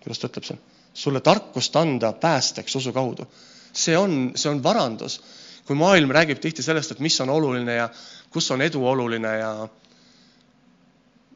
[0.03, 0.59] kuidas ta ütleb seal,
[0.93, 3.27] sulle tarkust anda päästeks usu kaudu.
[3.73, 5.21] see on, see on varandus.
[5.65, 7.89] kui maailm räägib tihti sellest, et mis on oluline ja
[8.29, 9.67] kus on edu oluline ja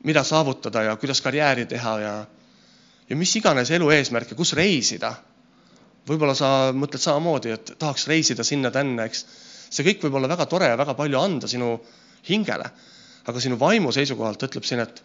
[0.03, 2.25] mida saavutada ja kuidas karjääri teha ja,
[3.09, 5.15] ja mis iganes elu eesmärk ja kus reisida.
[6.07, 9.25] võib-olla sa mõtled samamoodi, et tahaks reisida sinna-tänna, eks.
[9.69, 11.75] See kõik võib olla väga tore ja väga palju anda sinu
[12.30, 12.69] hingele.
[13.27, 15.01] aga sinu vaimu seisukohalt ütleb siin, et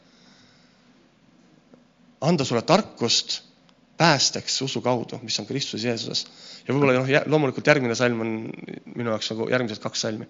[2.22, 3.40] anda sulle tarkust
[3.98, 6.27] päästeks usu kaudu, mis on Kristus Jeesuses.
[6.68, 8.33] ja võib-olla noh, loomulikult järgmine salm on
[8.94, 10.27] minu jaoks nagu järgmised kaks salmi.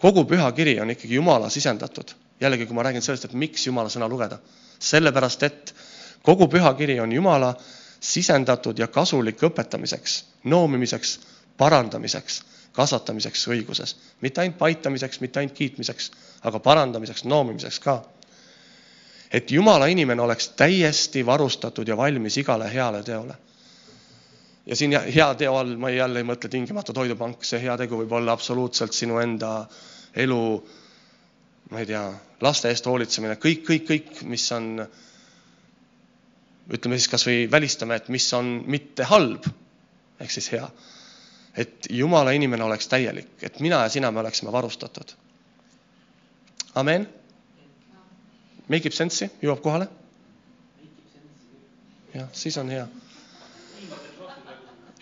[0.00, 2.14] kogu pühakiri on ikkagi Jumala sisendatud.
[2.40, 4.38] jällegi, kui ma räägin sellest, et miks Jumala sõna lugeda,
[4.78, 5.74] sellepärast et
[6.22, 7.54] kogu pühakiri on Jumala
[8.00, 11.18] sisendatud ja kasulik õpetamiseks, noomimiseks,
[11.58, 12.42] parandamiseks,
[12.76, 13.96] kasvatamiseks õiguses.
[14.20, 16.10] mitte ainult paitamiseks, mitte ainult kiitmiseks,
[16.44, 18.02] aga parandamiseks, noomimiseks ka
[19.30, 23.34] et Jumala inimene oleks täiesti varustatud ja valmis igale heale teole.
[24.66, 28.32] ja siin hea teo all ma jälle ei mõtle tingimata Toidupank, see heategu võib olla
[28.34, 29.50] absoluutselt sinu enda
[30.16, 30.40] elu,
[31.70, 32.02] ma ei tea,
[32.42, 34.66] laste eest hoolitsemine, kõik, kõik, kõik, mis on,
[36.74, 39.46] ütleme siis kasvõi välistame, et mis on mitte halb,
[40.18, 40.66] ehk siis hea.
[41.56, 45.12] Et Jumala inimene oleks täielik, et mina ja sina, me oleksime varustatud.
[46.74, 47.08] amen
[48.68, 49.86] Make ib sense'i, jõuab kohale?
[52.16, 52.86] jah, siis on hea.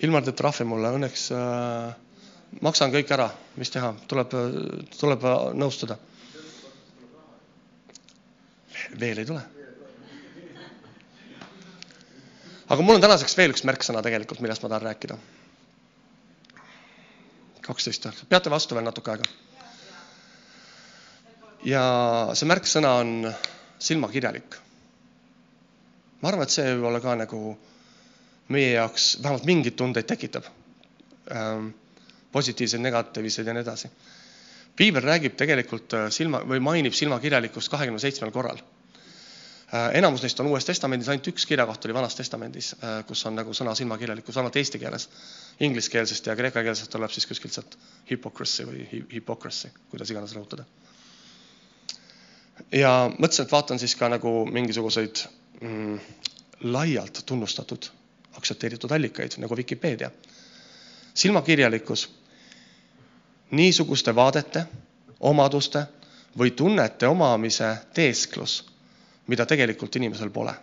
[0.05, 1.95] Ilmar teeb trahvi mulle, õnneks äh,
[2.67, 4.35] maksan kõik ära, mis teha, tuleb,
[4.99, 5.25] tuleb
[5.59, 5.97] nõustuda.
[9.01, 9.41] veel ei tule.
[12.69, 15.17] aga mul on tänaseks veel üks märksõna tegelikult, millest ma tahan rääkida.
[17.65, 19.29] Kaksteist, peate vastu veel natuke aega?
[21.65, 21.85] ja
[22.37, 23.15] see märksõna on
[23.81, 24.59] silmakirjalik.
[26.21, 27.41] ma arvan, et see võib olla ka nagu
[28.55, 30.45] meie jaoks vähemalt mingeid tundeid tekitab
[31.33, 31.73] ähm,.
[32.33, 33.91] positiivseid, negatiivseid ja nii edasi.
[34.77, 38.59] piibel räägib tegelikult äh, silma või mainib silmakirjalikkust kahekümne seitsmel korral.
[39.93, 43.55] Enamus neist on Uues Testamendis, ainult üks kirjakoht oli Vanas Testamendis äh,, kus on nagu
[43.57, 45.09] sõna silmakirjalikkus, vähemalt eesti keeles.
[45.65, 47.79] Ingliskeelsest ja kreekakeelsest tuleb siis kuskilt sealt
[48.11, 50.67] hypocrisy või hypocrisy, kuidas iganes rõhutada
[52.73, 55.25] ja mõtlesin, et vaatan siis ka nagu mingisuguseid
[55.61, 55.99] mm,
[56.75, 57.89] laialt tunnustatud,
[58.39, 60.11] aktsepteeritud allikaid nagu Vikipeedia.
[61.15, 62.09] silmakirjalikkus
[63.51, 64.65] niisuguste vaadete,
[65.21, 65.87] omaduste
[66.39, 68.65] või tunnete omamise teesklus,
[69.27, 70.55] mida tegelikult inimesel pole.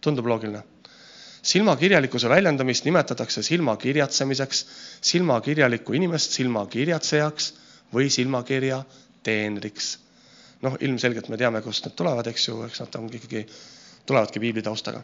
[0.00, 0.62] tundub loogiline?
[1.46, 4.66] silmakirjalikkuse väljendamist nimetatakse silmakirjatsemiseks,
[5.00, 7.52] silmakirjalikku inimest silmakirjatsejaks
[7.94, 8.82] või silmakirja
[9.22, 9.96] teenriks
[10.64, 13.44] noh, ilmselgelt me teame, kust need tulevad, eks ju, eks nad on ikkagi,
[14.08, 15.02] tulevadki piibli taustaga.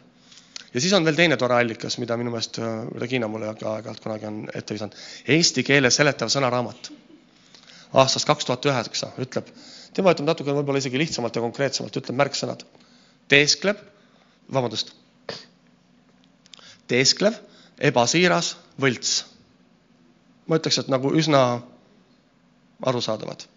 [0.73, 4.03] ja siis on veel teine tore allikas, mida minu meelest äh, Regina mulle ka aeg-ajalt
[4.03, 4.97] kunagi on ette visanud.
[5.27, 6.91] Eesti keele seletav sõnaraamat
[8.01, 9.51] aastast kaks tuhat üheksa ütleb,
[9.93, 12.65] tema ütleb natuke võib-olla isegi lihtsamalt ja konkreetsemalt, ütleb märksõnad.
[13.27, 13.79] teeskleb,
[14.53, 14.91] vabandust,
[16.87, 17.39] teesklev,
[17.79, 19.23] ebasiiras, võlts.
[20.47, 21.63] ma ütleks, et nagu üsna
[22.83, 23.47] arusaadavad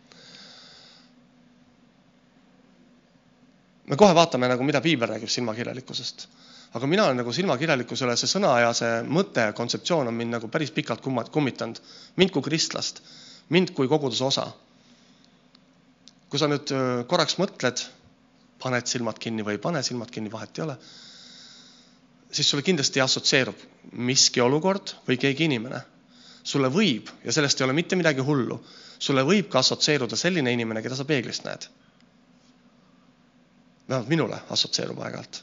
[3.87, 6.29] me kohe vaatame nagu, mida piibel räägib silmakirjalikkusest.
[6.77, 10.71] aga mina olen nagu silmakirjalikkusele, see sõna ja see mõte, kontseptsioon on mind nagu päris
[10.71, 11.01] pikalt
[11.33, 11.81] kummitanud.
[12.17, 13.03] mind kui kristlast,
[13.49, 14.47] mind kui koguduse osa.
[16.37, 16.73] Kui sa nüüd
[17.09, 17.81] korraks mõtled,
[18.61, 20.75] paned silmad kinni või ei pane silmad kinni, vahet ei ole,
[22.37, 23.63] siis sulle kindlasti assotsieerub
[23.97, 25.81] miski olukord või keegi inimene.
[26.47, 28.61] sulle võib, ja sellest ei ole mitte midagi hullu,
[29.03, 31.67] sulle võib ka assotsieeruda selline inimene, keda sa peeglist näed
[33.89, 35.43] vähemalt minule assotsieerub aeg-ajalt.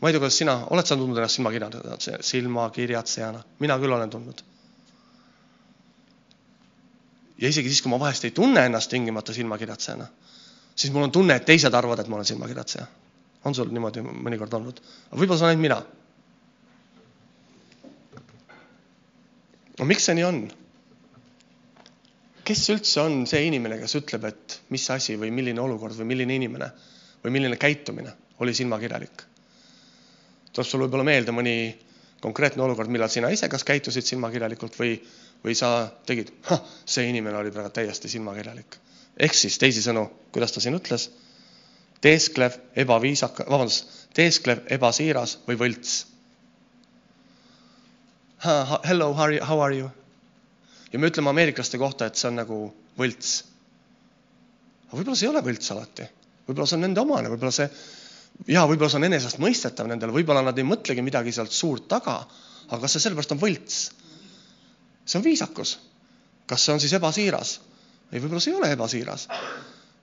[0.00, 3.42] ma ei tea, kuidas sina, oled sa tundnud ennast silmakirjatsejana, silmakirjatsejana?
[3.60, 4.42] mina küll olen tundnud.
[7.38, 10.06] Ja isegi siis, kui ma vahest ei tunne ennast tingimata silmakirjatsejana,
[10.74, 12.86] siis mul on tunne, et teised arvavad, et ma olen silmakirjatseja.
[13.46, 14.80] on sul niimoodi mõnikord olnud?
[15.12, 15.82] võib-olla see olen ainult mina.
[19.78, 20.40] no miks see nii on?
[22.46, 26.36] kes üldse on see inimene, kes ütleb, et mis asi või milline olukord või milline
[26.38, 26.70] inimene
[27.24, 28.12] või milline käitumine
[28.44, 29.24] oli silmakirjalik.
[30.52, 31.56] tuleb sul võib-olla meelde mõni
[32.20, 34.96] konkreetne olukord, millal sina ise kas käitusid silmakirjalikult või,
[35.44, 36.32] või sa tegid,
[36.86, 38.78] see inimene oli praegu täiesti silmakirjalik.
[39.16, 41.08] ehk siis teisisõnu, kuidas ta siin ütles,
[42.04, 45.94] teesklev, ebaviisaka, vabandust, teesklev, ebasiiras või võlts.
[48.84, 49.90] Hello, how are you?
[50.92, 52.60] ja me ütleme ameeriklaste kohta, et see on nagu
[52.98, 53.42] võlts.
[54.88, 56.06] aga võib-olla see ei ole võlts alati
[56.46, 57.68] võib-olla see on nende omane, võib-olla see
[58.52, 62.20] ja võib-olla see on enesestmõistetav nendele, võib-olla nad ei mõtlegi midagi sealt suurt taga,
[62.74, 63.80] aga see sellepärast on võlts?
[65.06, 65.78] See on viisakus.
[66.46, 67.60] kas see on siis ebasiiras?
[68.12, 69.28] ei, võib-olla see ei ole ebasiiras.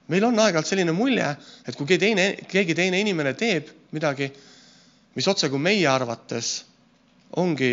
[0.08, 1.28] meil on aeg-ajalt selline mulje,
[1.66, 4.30] et kui keegi teine, keegi teine inimene teeb midagi,
[5.14, 6.54] mis otsekui meie arvates
[7.40, 7.72] ongi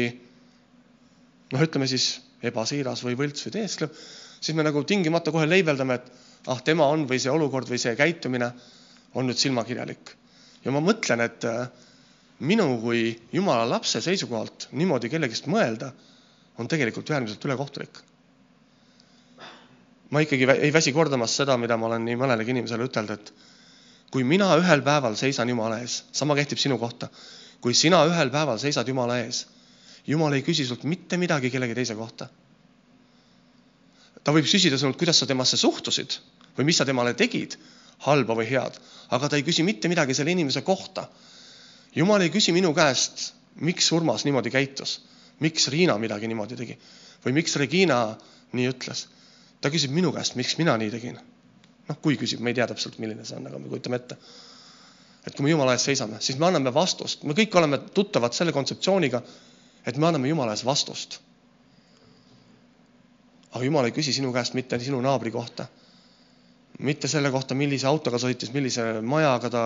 [1.52, 2.14] noh, ütleme siis
[2.44, 3.96] ebasiiras või võlts või teesklev,
[4.42, 7.96] siis me nagu tingimata kohe leibeldame, et ah, tema on või see olukord või see
[8.00, 8.52] käitumine
[9.14, 10.16] on nüüd silmakirjalik.
[10.66, 11.68] ja ma mõtlen, et äh,
[12.40, 15.92] minu kui jumala lapse seisukohalt niimoodi kellegist mõelda
[16.62, 18.02] on tegelikult äärmiselt ülekohtulik.
[20.12, 23.32] ma ikkagi ei väsi kordamast seda, mida ma olen nii mõnelegi inimesele ütelnud, et
[24.12, 27.08] kui mina ühel päeval seisan Jumala ees, sama kehtib sinu kohta,
[27.64, 29.46] kui sina ühel päeval seisad Jumala ees,
[30.08, 32.28] Jumal ei küsi sult mitte midagi kellegi teise kohta.
[34.24, 36.18] ta võib küsida sinult, kuidas sa temasse suhtusid
[36.58, 37.56] või mis sa temale tegid,
[38.06, 38.78] halba või head,
[39.10, 41.08] aga ta ei küsi mitte midagi selle inimese kohta.
[41.96, 45.00] Jumal ei küsi minu käest, miks Urmas niimoodi käitus
[45.42, 46.78] miks Riina midagi niimoodi tegi
[47.26, 47.98] või miks Regina
[48.58, 49.08] nii ütles.
[49.62, 51.20] ta küsib minu käest, miks mina nii tegin.
[51.90, 54.18] noh, kui küsib, me ei tea täpselt, milline see on, aga me kujutame ette.
[55.28, 58.52] et kui me Jumala ees seisame, siis me anname vastust, me kõik oleme tuttavad selle
[58.52, 59.22] kontseptsiooniga,
[59.86, 61.20] et me anname Jumala ees vastust.
[63.52, 65.68] aga Jumal ei küsi sinu käest mitte sinu naabri kohta,
[66.80, 69.64] mitte selle kohta, millise autoga sõitis, millise majaga ta,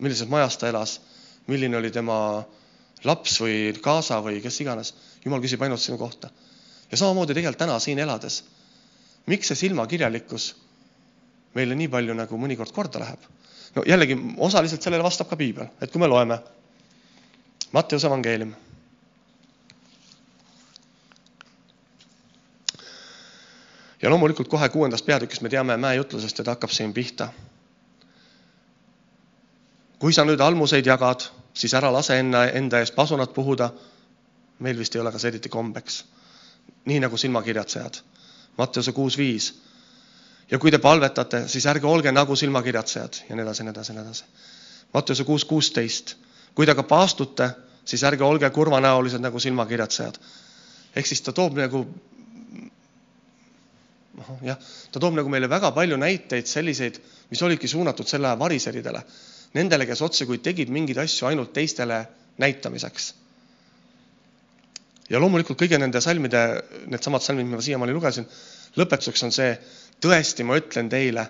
[0.00, 1.00] millises majas ta elas,
[1.46, 2.65] milline oli tema äh,
[3.06, 4.94] laps või kaasa või kes iganes.
[5.24, 6.30] jumal küsib ainult sinu kohta.
[6.90, 8.44] ja samamoodi tegelikult täna siin elades.
[9.26, 10.54] miks see silmakirjalikkus
[11.54, 13.18] meile nii palju nagu mõnikord korda läheb?
[13.74, 16.38] no jällegi osaliselt sellele vastab ka piibel, et kui me loeme
[17.72, 18.54] Matteuse evangeelium.
[24.02, 27.28] ja loomulikult kohe kuuendast peatükist me teame mäejutlusest ta hakkab siin pihta.
[29.98, 33.70] Kui sa nüüd almuseid jagad siis ära lase enne enda eest pasunat puhuda.
[34.58, 36.04] meil vist ei ole ka see eriti kombeks.
[36.84, 38.00] nii nagu silmakirjatsejad.
[38.58, 39.54] Matteuse kuus viis.
[40.50, 44.02] ja kui te palvetate, siis ärge olge nagu silmakirjatsejad ja nii edasi, nii edasi, nii
[44.02, 44.24] edasi.
[44.94, 46.16] Matteuse kuus kuusteist.
[46.54, 47.50] kui te aga paastute,
[47.84, 50.18] siis ärge olge kurvanäolised nagu silmakirjatsejad.
[50.96, 51.86] ehk siis ta toob nagu
[54.16, 54.58] noh, jah,
[54.92, 59.02] ta toob nagu meile väga palju näiteid selliseid, mis olidki suunatud selle aja variseridele
[59.56, 62.02] nendele, kes otsekui tegid mingeid asju ainult teistele
[62.42, 63.14] näitamiseks.
[65.10, 66.40] ja loomulikult kõigi nende salmide,
[66.90, 68.24] needsamad salmid, mida ma siiamaani lugesin,
[68.76, 69.52] lõpetuseks on see,
[70.02, 71.28] tõesti, ma ütlen teile,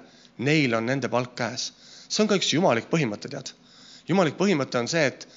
[0.48, 1.72] neil on nende palk käes.
[2.08, 3.52] see on ka üks jumalik põhimõte, tead.
[4.08, 5.28] jumalik põhimõte on see, et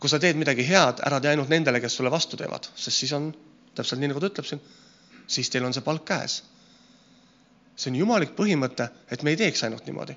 [0.00, 3.12] kui sa teed midagi head, ära tee ainult nendele, kes sulle vastu teevad, sest siis
[3.12, 3.32] on
[3.74, 4.62] täpselt nii, nagu ta ütleb siin,
[5.26, 6.42] siis teil on see palk käes.
[7.76, 10.16] see on jumalik põhimõte, et me ei teeks ainult niimoodi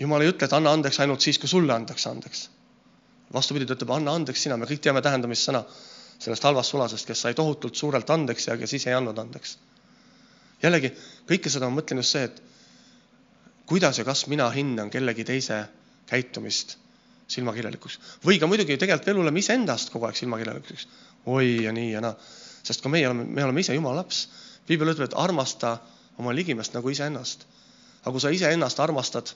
[0.00, 2.48] jumal ei ütle, et anna andeks ainult siis, kui sulle antakse andeks.
[3.32, 5.64] vastupidi, ta ütleb, anna andeks sina, me kõik teame tähendamissõna
[6.18, 9.58] sellest halvast sulasest, kes sai tohutult suurelt andeks ja kes ise ei andnud andeks.
[10.62, 10.92] jällegi,
[11.28, 12.42] kõike seda ma mõtlen just see, et
[13.66, 15.64] kuidas ja kas mina hindan kellegi teise
[16.06, 16.76] käitumist
[17.28, 20.86] silmakirjalikuks või ka muidugi tegelikult veel hullem iseendast kogu aeg silmakirjalikuks.
[21.26, 22.14] oi ja nii ja naa,
[22.62, 24.28] sest ka meie oleme, me oleme ise jumala laps.
[24.66, 25.78] piibel ütleb, et armasta
[26.18, 27.46] oma ligimest nagu iseennast.
[28.02, 29.34] aga kui sa iseennast armastad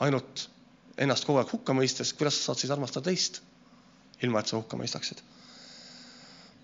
[0.00, 0.48] ainult
[0.98, 3.40] ennast kogu aeg hukka mõistes, kuidas sa saad siis armastada teist,
[4.22, 5.22] ilma et sa hukka mõistaksid?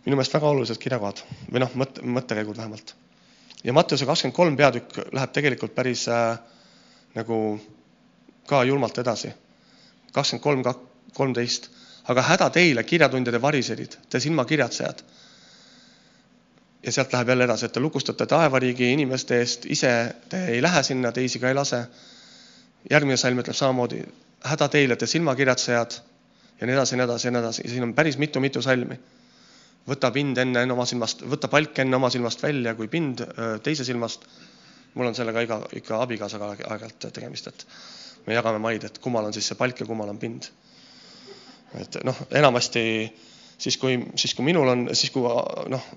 [0.03, 1.21] minu meelest väga olulised kirjakohad
[1.53, 2.95] või noh, mõtte, mõttekäigud vähemalt.
[3.65, 6.39] ja Matteuse kakskümmend kolm peatükk läheb tegelikult päris äh,
[7.15, 7.61] nagu
[8.47, 9.31] ka julmalt edasi.
[10.13, 11.71] kakskümmend kolm, kolmteist,
[12.09, 15.05] aga häda teile, kirjatundjad ja variserid, te silmakirjatsejad.
[16.83, 20.83] ja sealt läheb jälle edasi, et te lukustate taevariigi inimeste eest, ise te ei lähe
[20.83, 21.87] sinna, teisi ka ei lase
[22.91, 24.03] järgmine salm ütleb samamoodi,
[24.49, 25.99] häda teile, te silmakirjatsejad
[26.61, 28.99] ja nii edasi ja nii edasi ja nii edasi ja siin on päris mitu-mitu salmi.
[29.89, 33.25] võta pind enne, oma silmast, võta palk enne oma silmast välja kui pind
[33.63, 34.27] teise silmast.
[34.95, 37.67] mul on sellega iga, ikka abikaasaga aeg-ajalt tegemist, et
[38.27, 40.51] me jagame maid, et kummal on siis see palk ja kummal on pind.
[41.81, 42.85] et noh, enamasti
[43.59, 45.89] siis kui, siis kui minul on, siis kui noh,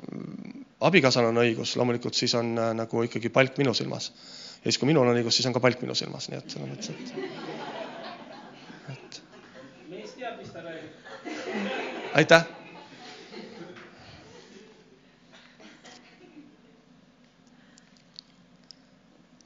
[0.79, 4.11] abikaasal on õigus, loomulikult siis on nagu ikkagi palk minu silmas
[4.65, 6.69] ja siis, kui minul on õigus, siis on ka palk minu silmas, nii et selles
[6.71, 7.07] mõttes, et,
[8.95, 9.19] et.
[9.91, 10.91] mees teab, mis ta räägib.
[12.21, 12.47] aitäh.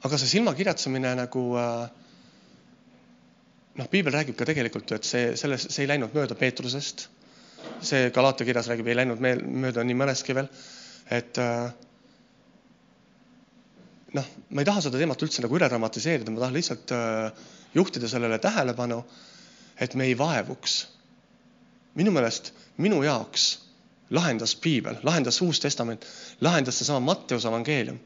[0.00, 1.90] aga see silmakirjatsemine nagu äh,
[3.76, 7.10] noh, piibel räägib ka tegelikult ju, et see, selles, see ei läinud mööda Peetrusest.
[7.84, 10.48] see Galaatia kirjas räägib, ei läinud meel, mööda nii mõnestki veel,
[11.12, 11.68] et äh,
[14.14, 18.08] noh, ma ei taha seda teemat üldse nagu üle dramatiseerida, ma tahan lihtsalt äh, juhtida
[18.10, 19.02] sellele tähelepanu,
[19.80, 20.80] et me ei vaevuks.
[21.94, 23.46] minu meelest, minu jaoks
[24.10, 26.06] lahendas piibel, lahendas Uus Testament,
[26.40, 27.98] lahendas seesama Matteuse evangeelium.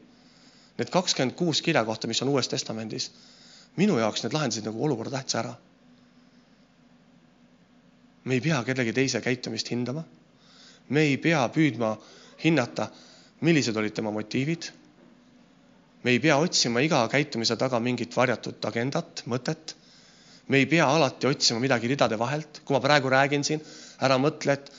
[0.77, 3.11] Need kakskümmend kuus kirja kohta, mis on Uues Testamendis,
[3.77, 5.55] minu jaoks need lahendasid nagu olukorra tähtsa ära.
[8.25, 10.03] me ei pea kellegi teise käitumist hindama.
[10.89, 11.97] me ei pea püüdma
[12.43, 12.87] hinnata,
[13.41, 14.71] millised olid tema motiivid.
[16.05, 19.73] Me ei pea otsima iga käitumise taga mingit varjatud agendat, mõtet.
[20.47, 23.63] me ei pea alati otsima midagi ridade vahelt, kui ma praegu räägin siin,
[24.05, 24.69] ära mõtle, et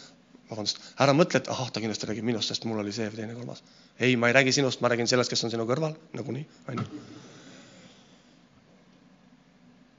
[0.46, 3.34] vabandust, ära mõtle, et ahah, ta kindlasti räägib minust, sest mul oli see või teine
[3.34, 3.64] kolmas.
[3.98, 6.86] ei, ma ei räägi sinust, ma räägin sellest, kes on sinu kõrval, nagunii, onju.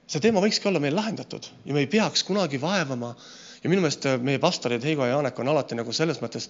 [0.07, 3.11] see teema võikski olla meil lahendatud ja me ei peaks kunagi vaevama
[3.59, 6.47] ja minu meelest meie pastorid Heigo ja Janek on alati nagu selles mõttes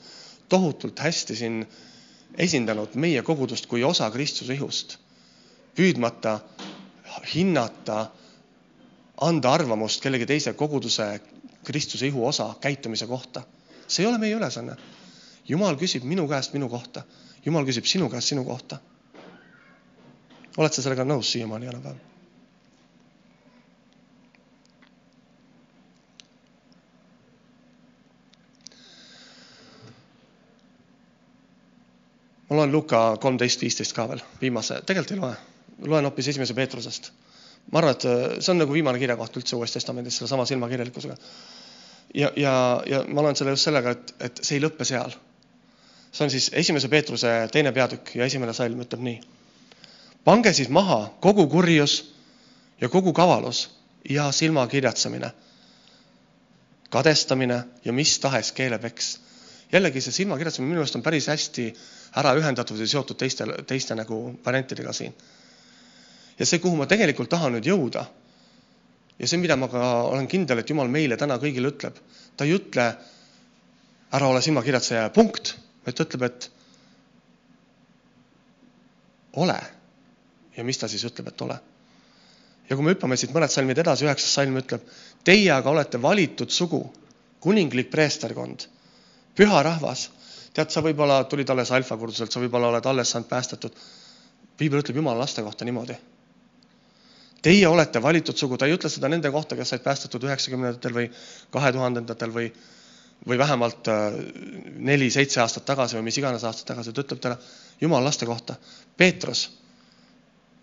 [0.53, 1.63] tohutult hästi siin
[2.37, 4.97] esindanud meie kogudust kui osa Kristuse ihust,
[5.75, 6.39] püüdmata
[7.33, 8.09] hinnata,
[9.21, 11.21] anda arvamust kellegi teise koguduse
[11.63, 13.43] Kristuse ihu osa käitumise kohta
[13.87, 14.75] see ei ole meie ülesanne.
[15.47, 17.03] jumal küsib minu käest minu kohta,
[17.45, 18.79] jumal küsib sinu käest sinu kohta.
[20.57, 21.99] oled sa sellega nõus siiamaani enam-vähem?
[32.57, 35.33] Ma loen Luka kolmteist, viisteist ka veel, viimase, tegelikult ei loe,
[35.93, 37.11] loen hoopis esimese Peetrusest.
[37.71, 41.17] ma arvan, et see on nagu viimane kirjakoht üldse Uues Testamendis sellesama silmakirjalikkusega
[42.13, 45.13] ja, ja, ja ma loen selle just sellega, et, et see ei lõppe seal.
[46.11, 49.19] see on siis esimese Peetruse teine peatükk ja esimene salm ütleb nii.
[50.25, 51.99] pange siis maha kogu kurjus
[52.81, 53.67] ja kogu kavalus
[54.09, 55.31] ja silmakirjatsemine,
[56.89, 59.19] kadestamine ja mis tahes keelepeks.
[59.71, 61.73] jällegi see silmakirjatsemine minu meelest on päris hästi
[62.17, 65.13] ära ühendatud ja seotud teiste, teiste nagu variantidega siin.
[66.39, 68.05] ja see, kuhu ma tegelikult tahan nüüd jõuda
[69.19, 71.97] ja see, mida ma ka olen kindel, et Jumal meile täna kõigile ütleb,
[72.37, 72.87] ta ei ütle
[74.17, 75.55] ära ole silmakirjatseja, punkt,
[75.85, 76.51] vaid ta ütleb, et
[79.37, 79.57] ole.
[80.57, 81.57] ja mis ta siis ütleb, et ole?
[82.69, 84.83] ja kui me hüppame siit mõned salmid edasi, üheksas salm ütleb,
[85.27, 86.81] teie aga olete valitud sugu,
[87.43, 88.67] kuninglik preesterkond,
[89.37, 90.09] püha rahvas.
[90.57, 93.81] Tead, sa võib-olla tulid alles alfakursuselt, sa võib-olla oled alles saanud päästetud.
[94.57, 95.97] piibel ütleb Jumala laste kohta niimoodi
[97.41, 101.05] Teie olete valitud sugu, ta ei ütle seda nende kohta, kes said päästetud üheksakümnendatel või
[101.53, 102.47] kahe tuhandendatel või,
[103.29, 104.17] või vähemalt äh,
[104.89, 107.37] neli-seitse aastat tagasi või mis iganes aastat tagasi, ta ütleb talle
[107.81, 108.57] jumala laste kohta.
[108.97, 109.45] Peetrus,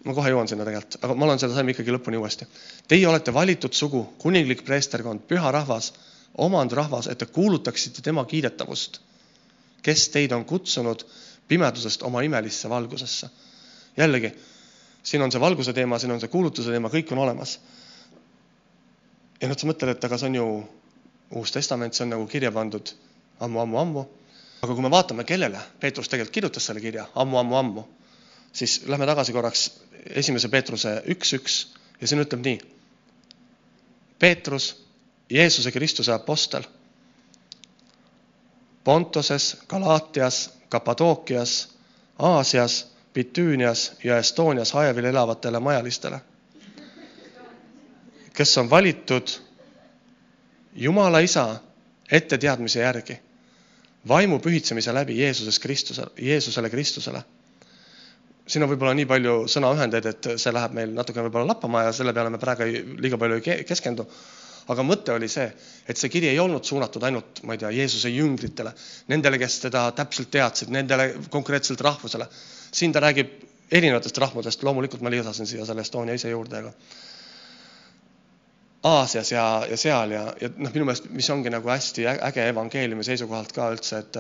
[0.05, 2.51] ma kohe jõuan sinna tegelikult, aga ma loen seda salmi ikkagi lõpuni uuesti.
[2.90, 5.92] Teie olete valitud sugu, kuninglik preesterkond, püha rahvas,
[6.42, 8.99] omandrahvas, et te kuulutaksite tema kiidetavust,
[9.85, 11.05] kes teid on kutsunud
[11.49, 13.28] pimedusest oma imelisse valgusesse.
[13.97, 14.32] jällegi
[15.05, 17.59] siin on see valguse teema, siin on see kuulutuse teema, kõik on olemas.
[19.41, 20.47] ja nüüd sa mõtled, et aga see on ju
[21.41, 22.95] Uus Testament, see on nagu kirja pandud
[23.45, 24.05] ammu-ammu-ammu.
[24.62, 27.85] aga kui me vaatame, kellele Peetrus tegelikult kirjutas selle kirja ammu-ammu-ammu,
[28.53, 29.66] siis lähme tagasi korraks
[30.22, 31.59] esimese Peetruse üks, üks
[32.01, 32.59] ja siin ütleb nii.
[34.18, 34.70] Peetrus,
[35.30, 36.64] Jeesuse Kristuse apostel,
[38.85, 41.68] Pontoses, Galaatias, Kapadookias,
[42.18, 46.20] Aasias Bitüünias ja Estonias hajevil elavatele majalistele,
[48.35, 49.28] kes on valitud
[50.74, 51.57] Jumala Isa
[52.11, 53.20] etteteadmise järgi,
[54.09, 57.22] vaimu pühitsemise läbi Jeesuses Kristuse, Jeesusele Kristusele.
[58.47, 62.12] siin on võib-olla nii palju sõnaühendeid, et see läheb meil natuke võib-olla lappama ja selle
[62.12, 64.05] peale me praegu ei, liiga palju ei keskendu.
[64.68, 65.46] Aga mõte oli see,
[65.88, 68.72] et see kiri ei olnud suunatud ainult, ma ei tea, Jeesuse jüngritele,
[69.12, 72.28] nendele, kes teda täpselt teadsid, nendele konkreetselt rahvusele.
[72.74, 73.34] Siin ta räägib
[73.74, 76.72] erinevatest rahvudest, loomulikult ma lisasin siia selle Estonia ise juurde, aga
[78.84, 83.06] Aasias ja, ja seal ja, ja noh, minu meelest, mis ongi nagu hästi äge evangeeliumi
[83.06, 84.18] seisukohalt ka üldse, et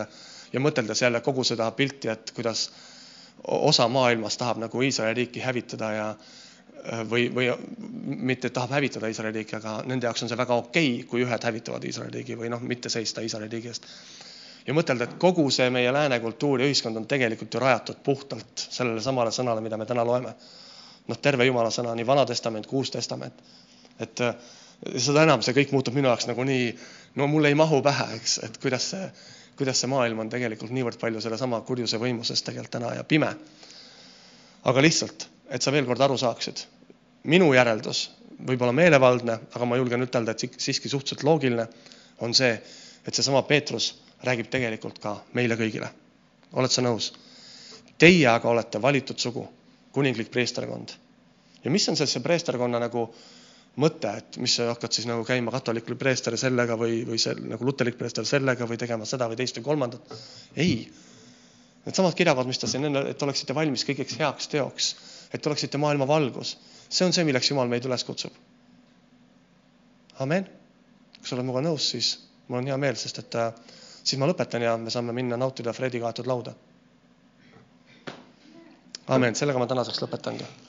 [0.54, 2.70] ja mõteldes jälle kogu seda pilti, et kuidas
[3.44, 6.06] osa maailmast tahab nagu Iisraeli riiki hävitada ja
[7.10, 7.48] või, või
[8.30, 11.48] mitte tahab hävitada Iisraeli riiki, aga nende jaoks on see väga okei okay,, kui ühed
[11.48, 13.88] hävitavad Iisraeli riigi või noh, mitte seista Iisraeli riigi eest
[14.66, 18.66] ja mõtelda, et kogu see meie lääne kultuur ja ühiskond on tegelikult ju rajatud puhtalt
[18.70, 20.34] sellele samale sõnale, mida me täna loeme.
[21.08, 23.42] noh, terve jumala sõna, nii Vana Testament kui Uus Testament.
[24.00, 24.34] et äh,
[24.96, 26.72] seda enam see kõik muutub minu jaoks nagu nii,
[27.20, 29.10] no mul ei mahu pähe, eks, et kuidas see,
[29.58, 33.34] kuidas see maailm on tegelikult niivõrd palju sellesama kurjuse võimuses tegelikult täna ja pime.
[34.64, 36.64] aga lihtsalt, et sa veel kord aru saaksid,
[37.30, 38.06] minu järeldus,
[38.44, 41.66] võib-olla meelevaldne, aga ma julgen ütelda, et siiski suhteliselt loogiline,
[42.24, 42.54] on see,
[43.06, 43.92] et seesama Peetrus
[44.24, 45.88] räägib tegelikult ka meile kõigile.
[46.52, 47.12] oled sa nõus?
[47.98, 49.46] Teie aga olete valitud sugu,
[49.92, 50.92] kuninglik preesterkond.
[51.64, 53.08] ja mis on see preesterkonna nagu
[53.76, 57.64] mõte, et mis sa hakkad siis nagu käima katolikul preester sellega või, või see nagu
[57.64, 60.14] luterlik preester sellega või tegema seda või teist või kolmandat.
[60.56, 60.90] ei.
[61.84, 64.94] Needsamad kirjavad, mis ta siin enne, et oleksite valmis kõigeks heaks teoks,
[65.34, 66.56] et oleksite maailma valgus.
[66.88, 68.32] See on see, milleks Jumal meid üles kutsub.
[70.20, 70.48] amen.
[71.18, 72.12] kui sa oled minuga nõus, siis
[72.48, 73.52] mul on hea meel, sest et äh,
[74.02, 76.54] siis ma lõpetan ja me saame minna nautida Fredi kaetud lauda.
[79.08, 80.63] amen, sellega ma tänaseks lõpetangi